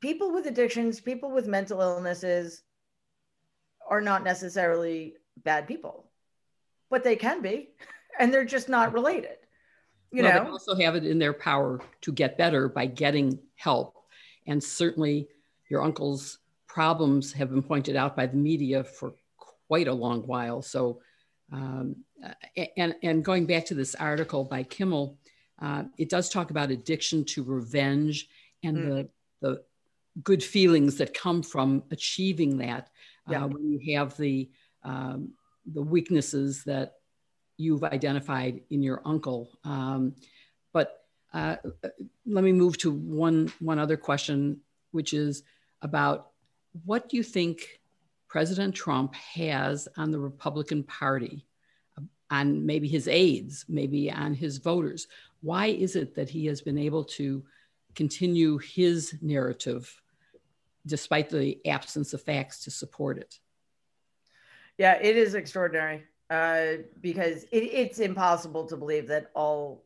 [0.00, 2.62] people with addictions, people with mental illnesses
[3.88, 5.14] are not necessarily
[5.44, 6.10] bad people,
[6.90, 7.70] but they can be,
[8.18, 9.36] and they're just not related.
[10.10, 13.38] You well, know, they also have it in their power to get better by getting
[13.54, 13.94] help.
[14.48, 15.28] And certainly,
[15.70, 19.14] your uncle's problems have been pointed out by the media for
[19.68, 20.62] quite a long while.
[20.62, 21.00] So,
[21.52, 21.96] um,
[22.76, 25.18] and and going back to this article by Kimmel,
[25.60, 28.28] uh, it does talk about addiction to revenge
[28.62, 28.88] and mm.
[28.88, 29.08] the
[29.40, 29.62] the
[30.22, 32.90] good feelings that come from achieving that.
[33.28, 33.44] Uh, yeah.
[33.44, 34.50] Uh, when you have the
[34.84, 35.32] um,
[35.72, 36.94] the weaknesses that
[37.56, 39.50] you've identified in your uncle.
[39.64, 40.14] Um,
[40.72, 41.56] but uh,
[42.26, 44.60] let me move to one one other question,
[44.92, 45.42] which is
[45.82, 46.30] about
[46.84, 47.80] what do you think
[48.34, 51.46] President Trump has on the Republican Party,
[52.32, 55.06] on maybe his aides, maybe on his voters.
[55.40, 57.44] Why is it that he has been able to
[57.94, 60.02] continue his narrative
[60.84, 63.38] despite the absence of facts to support it?
[64.78, 69.84] Yeah, it is extraordinary uh, because it, it's impossible to believe that all,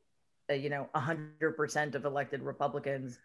[0.49, 3.19] uh, you know, 100% of elected Republicans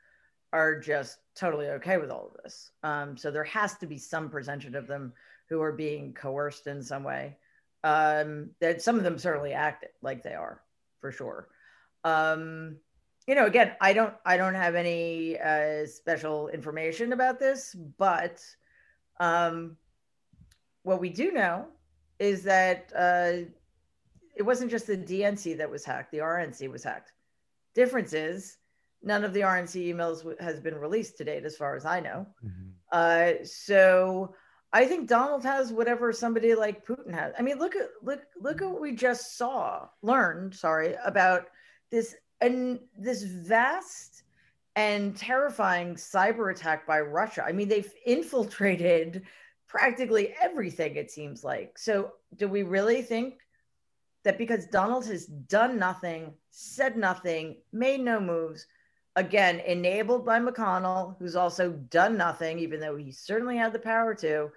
[0.54, 2.72] are just totally okay with all of this.
[2.84, 5.12] Um, so there has to be some percentage of them
[5.50, 7.36] who are being coerced in some way.
[7.84, 10.62] Um, that some of them certainly act like they are,
[11.02, 11.50] for sure.
[12.06, 12.78] Um,
[13.28, 18.42] you know, again, I don't, I don't have any uh, special information about this, but
[19.20, 19.76] um,
[20.84, 21.66] what we do know
[22.20, 23.50] is that uh,
[24.36, 27.12] it wasn't just the DNC that was hacked; the RNC was hacked.
[27.74, 28.58] Difference is
[29.04, 32.26] none of the RNC emails has been released to date, as far as I know.
[32.44, 32.70] Mm-hmm.
[32.92, 34.34] Uh, so
[34.72, 37.34] I think Donald has whatever somebody like Putin has.
[37.38, 41.48] I mean, look at look look at what we just saw, learned, sorry, about
[41.92, 44.24] this and this vast
[44.76, 47.44] and terrifying cyber attack by Russia.
[47.46, 49.24] I mean, they've infiltrated
[49.68, 51.78] practically everything, it seems like.
[51.78, 53.36] So, do we really think
[54.24, 58.66] that because Donald has done nothing, said nothing, made no moves,
[59.16, 64.16] again, enabled by McConnell, who's also done nothing, even though he certainly had the power
[64.16, 64.52] to.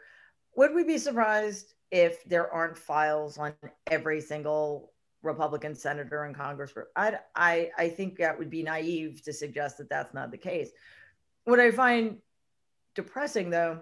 [0.56, 3.52] Would we be surprised if there aren't files on
[3.88, 4.92] every single
[5.22, 6.72] Republican senator and Congress?
[6.94, 10.70] I, I, I think that would be naive to suggest that that's not the case.
[11.44, 12.18] What I find
[12.94, 13.80] depressing, though,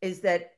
[0.00, 0.52] is that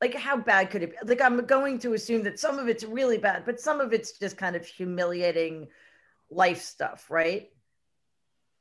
[0.00, 0.96] like how bad could it be?
[1.08, 4.18] Like I'm going to assume that some of it's really bad, but some of it's
[4.18, 5.68] just kind of humiliating
[6.28, 7.51] life stuff, right?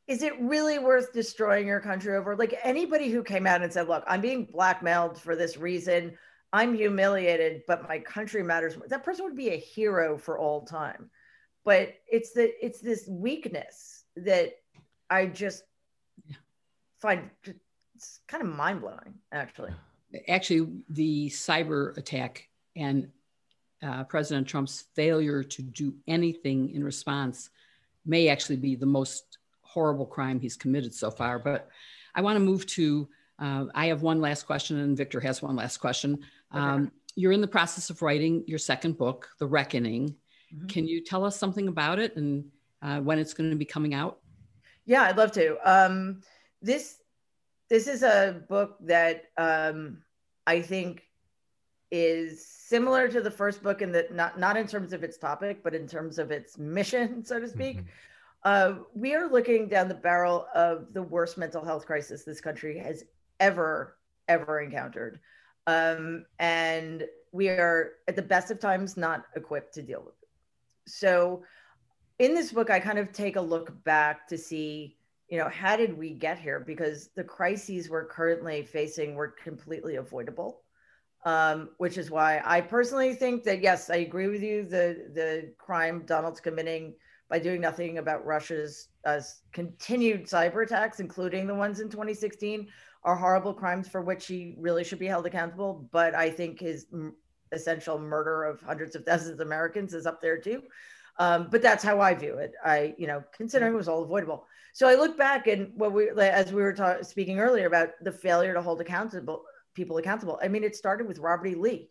[0.08, 2.36] Is it really worth destroying your country over?
[2.36, 6.18] Like anybody who came out and said, look, I'm being blackmailed for this reason.
[6.54, 8.76] I'm humiliated, but my country matters.
[8.88, 11.10] That person would be a hero for all time.
[11.64, 14.54] But it's the it's this weakness that
[15.10, 15.64] I just
[17.00, 17.30] find
[17.96, 19.72] it's kind of mind blowing, actually.
[20.28, 23.10] Actually, the cyber attack and
[23.84, 27.50] uh, President Trump's failure to do anything in response
[28.06, 29.38] may actually be the most
[29.74, 31.40] horrible crime he's committed so far.
[31.40, 31.70] But
[32.14, 33.08] I want to move to,
[33.40, 36.20] uh, I have one last question, and Victor has one last question.
[36.54, 36.64] Okay.
[36.64, 40.16] Um, you're in the process of writing your second book, The Reckoning.
[40.54, 40.68] Mm-hmm.
[40.68, 42.46] Can you tell us something about it and
[42.82, 44.20] uh, when it's going to be coming out?
[44.86, 45.58] Yeah, I'd love to.
[45.64, 46.22] Um,
[46.62, 46.98] this
[47.70, 50.00] this is a book that um,
[50.46, 51.04] I think
[51.92, 55.64] is similar to the first book in that not not in terms of its topic,
[55.64, 57.78] but in terms of its mission, so to speak.
[57.78, 57.88] Mm-hmm.
[58.44, 62.78] Uh, we are looking down the barrel of the worst mental health crisis this country
[62.78, 63.04] has
[63.40, 65.20] ever, ever encountered.
[65.68, 70.30] Um, and we are, at the best of times, not equipped to deal with it.
[70.88, 71.44] So,
[72.18, 74.98] in this book, I kind of take a look back to see,
[75.30, 76.60] you know, how did we get here?
[76.60, 80.62] Because the crises we're currently facing were completely avoidable.
[81.24, 84.64] Um, which is why I personally think that yes, I agree with you.
[84.64, 86.96] The the crime Donald's committing
[87.32, 89.22] by doing nothing about Russia's uh,
[89.54, 92.68] continued cyber attacks, including the ones in 2016,
[93.06, 95.90] are horrible crimes for which he really should be held accountable.
[95.94, 97.16] But I think his m-
[97.54, 100.62] essential murder of hundreds of thousands of Americans is up there too.
[101.20, 102.54] Um, but that's how I view it.
[102.66, 104.46] I, you know, considering it was all avoidable.
[104.74, 108.12] So I look back and what we, as we were ta- speaking earlier about the
[108.12, 110.38] failure to hold accountable people accountable.
[110.44, 111.56] I mean, it started with Robert E.
[111.56, 111.90] Lee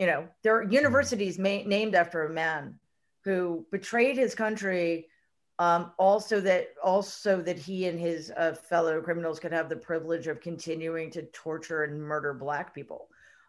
[0.00, 2.80] You know, there are universities ma- named after a man
[3.24, 5.08] who betrayed his country.
[5.58, 10.26] Um, also that also that he and his uh, fellow criminals could have the privilege
[10.26, 13.08] of continuing to torture and murder black people.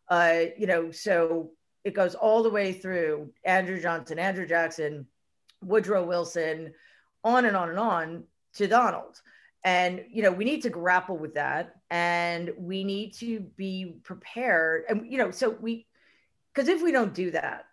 [0.09, 1.51] Uh, you know, so
[1.83, 5.07] it goes all the way through Andrew Johnson, Andrew Jackson,
[5.61, 6.73] Woodrow Wilson,
[7.23, 8.23] on and on and on
[8.55, 9.21] to Donald.
[9.63, 14.83] And you know, we need to grapple with that, and we need to be prepared.
[14.89, 15.87] And you know, so we,
[16.53, 17.65] because if we don't do that,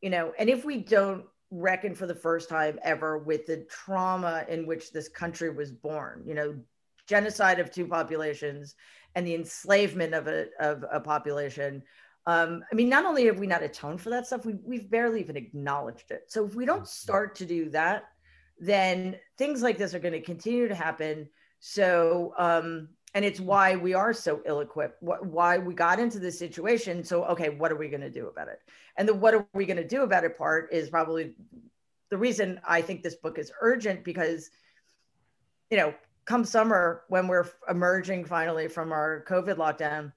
[0.00, 4.44] you know, and if we don't reckon for the first time ever with the trauma
[4.48, 6.56] in which this country was born, you know,
[7.06, 8.74] genocide of two populations
[9.14, 11.82] and the enslavement of a of a population
[12.26, 15.20] um, I mean, not only have we not atoned for that stuff, we, we've barely
[15.20, 16.24] even acknowledged it.
[16.28, 18.04] So if we don't start to do that,
[18.60, 21.28] then things like this are going to continue to happen.
[21.58, 27.04] So, um, and it's why we are so ill-equipped why we got into this situation
[27.04, 28.60] so okay what are we going to do about it
[28.96, 31.34] and the what are we going to do about it part is probably
[32.10, 34.50] the reason i think this book is urgent because
[35.70, 35.92] you know
[36.24, 40.12] come summer when we're emerging finally from our covid lockdown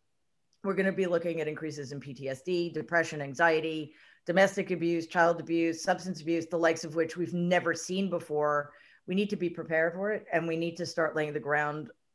[0.65, 3.93] we're going to be looking at increases in PTSD, depression, anxiety,
[4.25, 8.71] domestic abuse, child abuse, substance abuse, the likes of which we've never seen before.
[9.07, 11.39] We need to be prepared for it, and we need to start laying the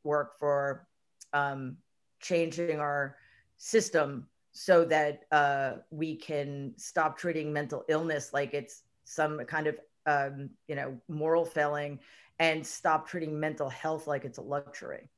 [0.03, 0.87] groundwork for
[1.33, 1.77] um,
[2.21, 3.17] changing our
[3.57, 9.79] system so that uh, we can stop treating mental illness like it's some kind of
[10.07, 11.99] um, you know moral failing
[12.39, 15.09] and stop treating mental health like it's a luxury.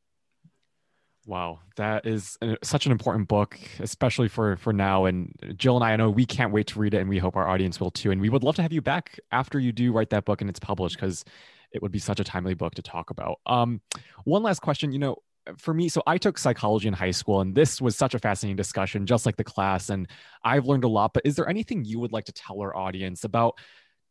[1.24, 5.05] Wow, that is such an important book, especially for for now.
[5.05, 7.37] And Jill and I, I know we can't wait to read it, and we hope
[7.37, 8.11] our audience will too.
[8.11, 10.51] And we would love to have you back after you do write that book and
[10.51, 11.24] it's published, because
[11.73, 13.41] it would be such a timely book to talk about.
[13.47, 13.81] Um,
[14.25, 15.16] one last question, you know,
[15.59, 18.57] for me, so I took psychology in high school, and this was such a fascinating
[18.57, 20.09] discussion, just like the class, and
[20.45, 21.14] I've learned a lot.
[21.14, 23.59] But is there anything you would like to tell our audience about?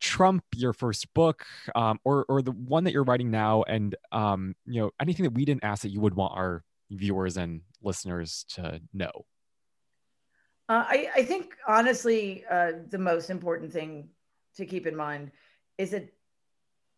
[0.02, 1.46] Trump, your first book,
[1.76, 5.34] um, or or the one that you're writing now, and um, you know anything that
[5.34, 9.12] we didn't ask that you would want our viewers and listeners to know?
[10.70, 14.10] Uh, I, I, think honestly, uh, the most important thing
[14.56, 15.32] to keep in mind
[15.78, 16.14] is that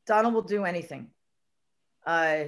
[0.06, 1.10] Donald will do anything
[2.06, 2.46] uh,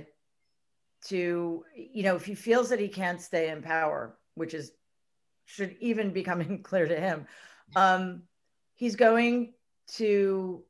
[1.05, 4.71] to, you know, if he feels that he can't stay in power, which is
[5.45, 7.27] should even be coming clear to him,
[7.75, 8.23] um,
[8.73, 9.53] he's going
[9.87, 10.63] to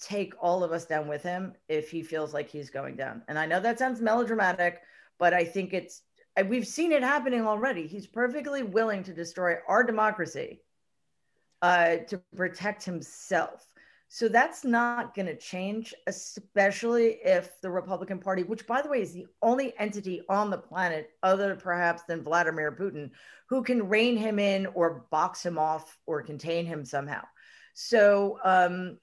[0.00, 3.22] take all of us down with him if he feels like he's going down.
[3.28, 4.80] And I know that sounds melodramatic,
[5.18, 6.02] but I think it's
[6.46, 7.86] we've seen it happening already.
[7.86, 10.62] He's perfectly willing to destroy our democracy
[11.62, 13.66] uh, to protect himself.
[14.14, 19.02] So that's not going to change, especially if the Republican Party, which by the way
[19.02, 23.10] is the only entity on the planet, other perhaps than Vladimir Putin,
[23.48, 27.22] who can rein him in or box him off or contain him somehow.
[27.74, 28.98] So, um,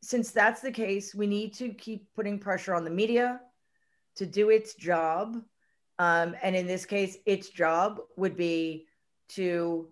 [0.00, 3.42] since that's the case, we need to keep putting pressure on the media
[4.16, 5.36] to do its job
[5.98, 8.86] um, and in this case, its job would be
[9.30, 9.88] to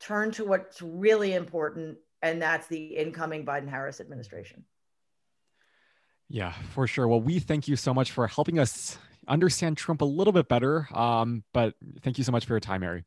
[0.00, 4.64] turn to what's really important, and that's the incoming Biden Harris administration.
[6.28, 7.08] Yeah, for sure.
[7.08, 8.96] Well, we thank you so much for helping us
[9.28, 10.88] understand Trump a little bit better.
[10.96, 13.04] Um, but thank you so much for your time, Mary.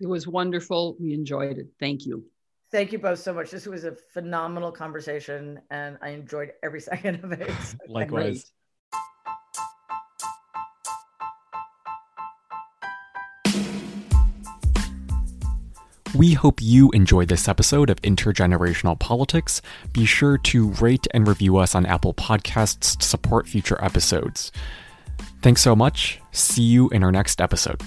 [0.00, 0.96] It was wonderful.
[1.00, 1.66] We enjoyed it.
[1.80, 2.24] Thank you.
[2.70, 3.50] Thank you both so much.
[3.50, 7.50] This was a phenomenal conversation, and I enjoyed every second of it.
[7.88, 8.52] Likewise.
[16.18, 19.62] We hope you enjoyed this episode of Intergenerational Politics.
[19.92, 24.50] Be sure to rate and review us on Apple Podcasts to support future episodes.
[25.42, 26.20] Thanks so much.
[26.32, 27.80] See you in our next episode.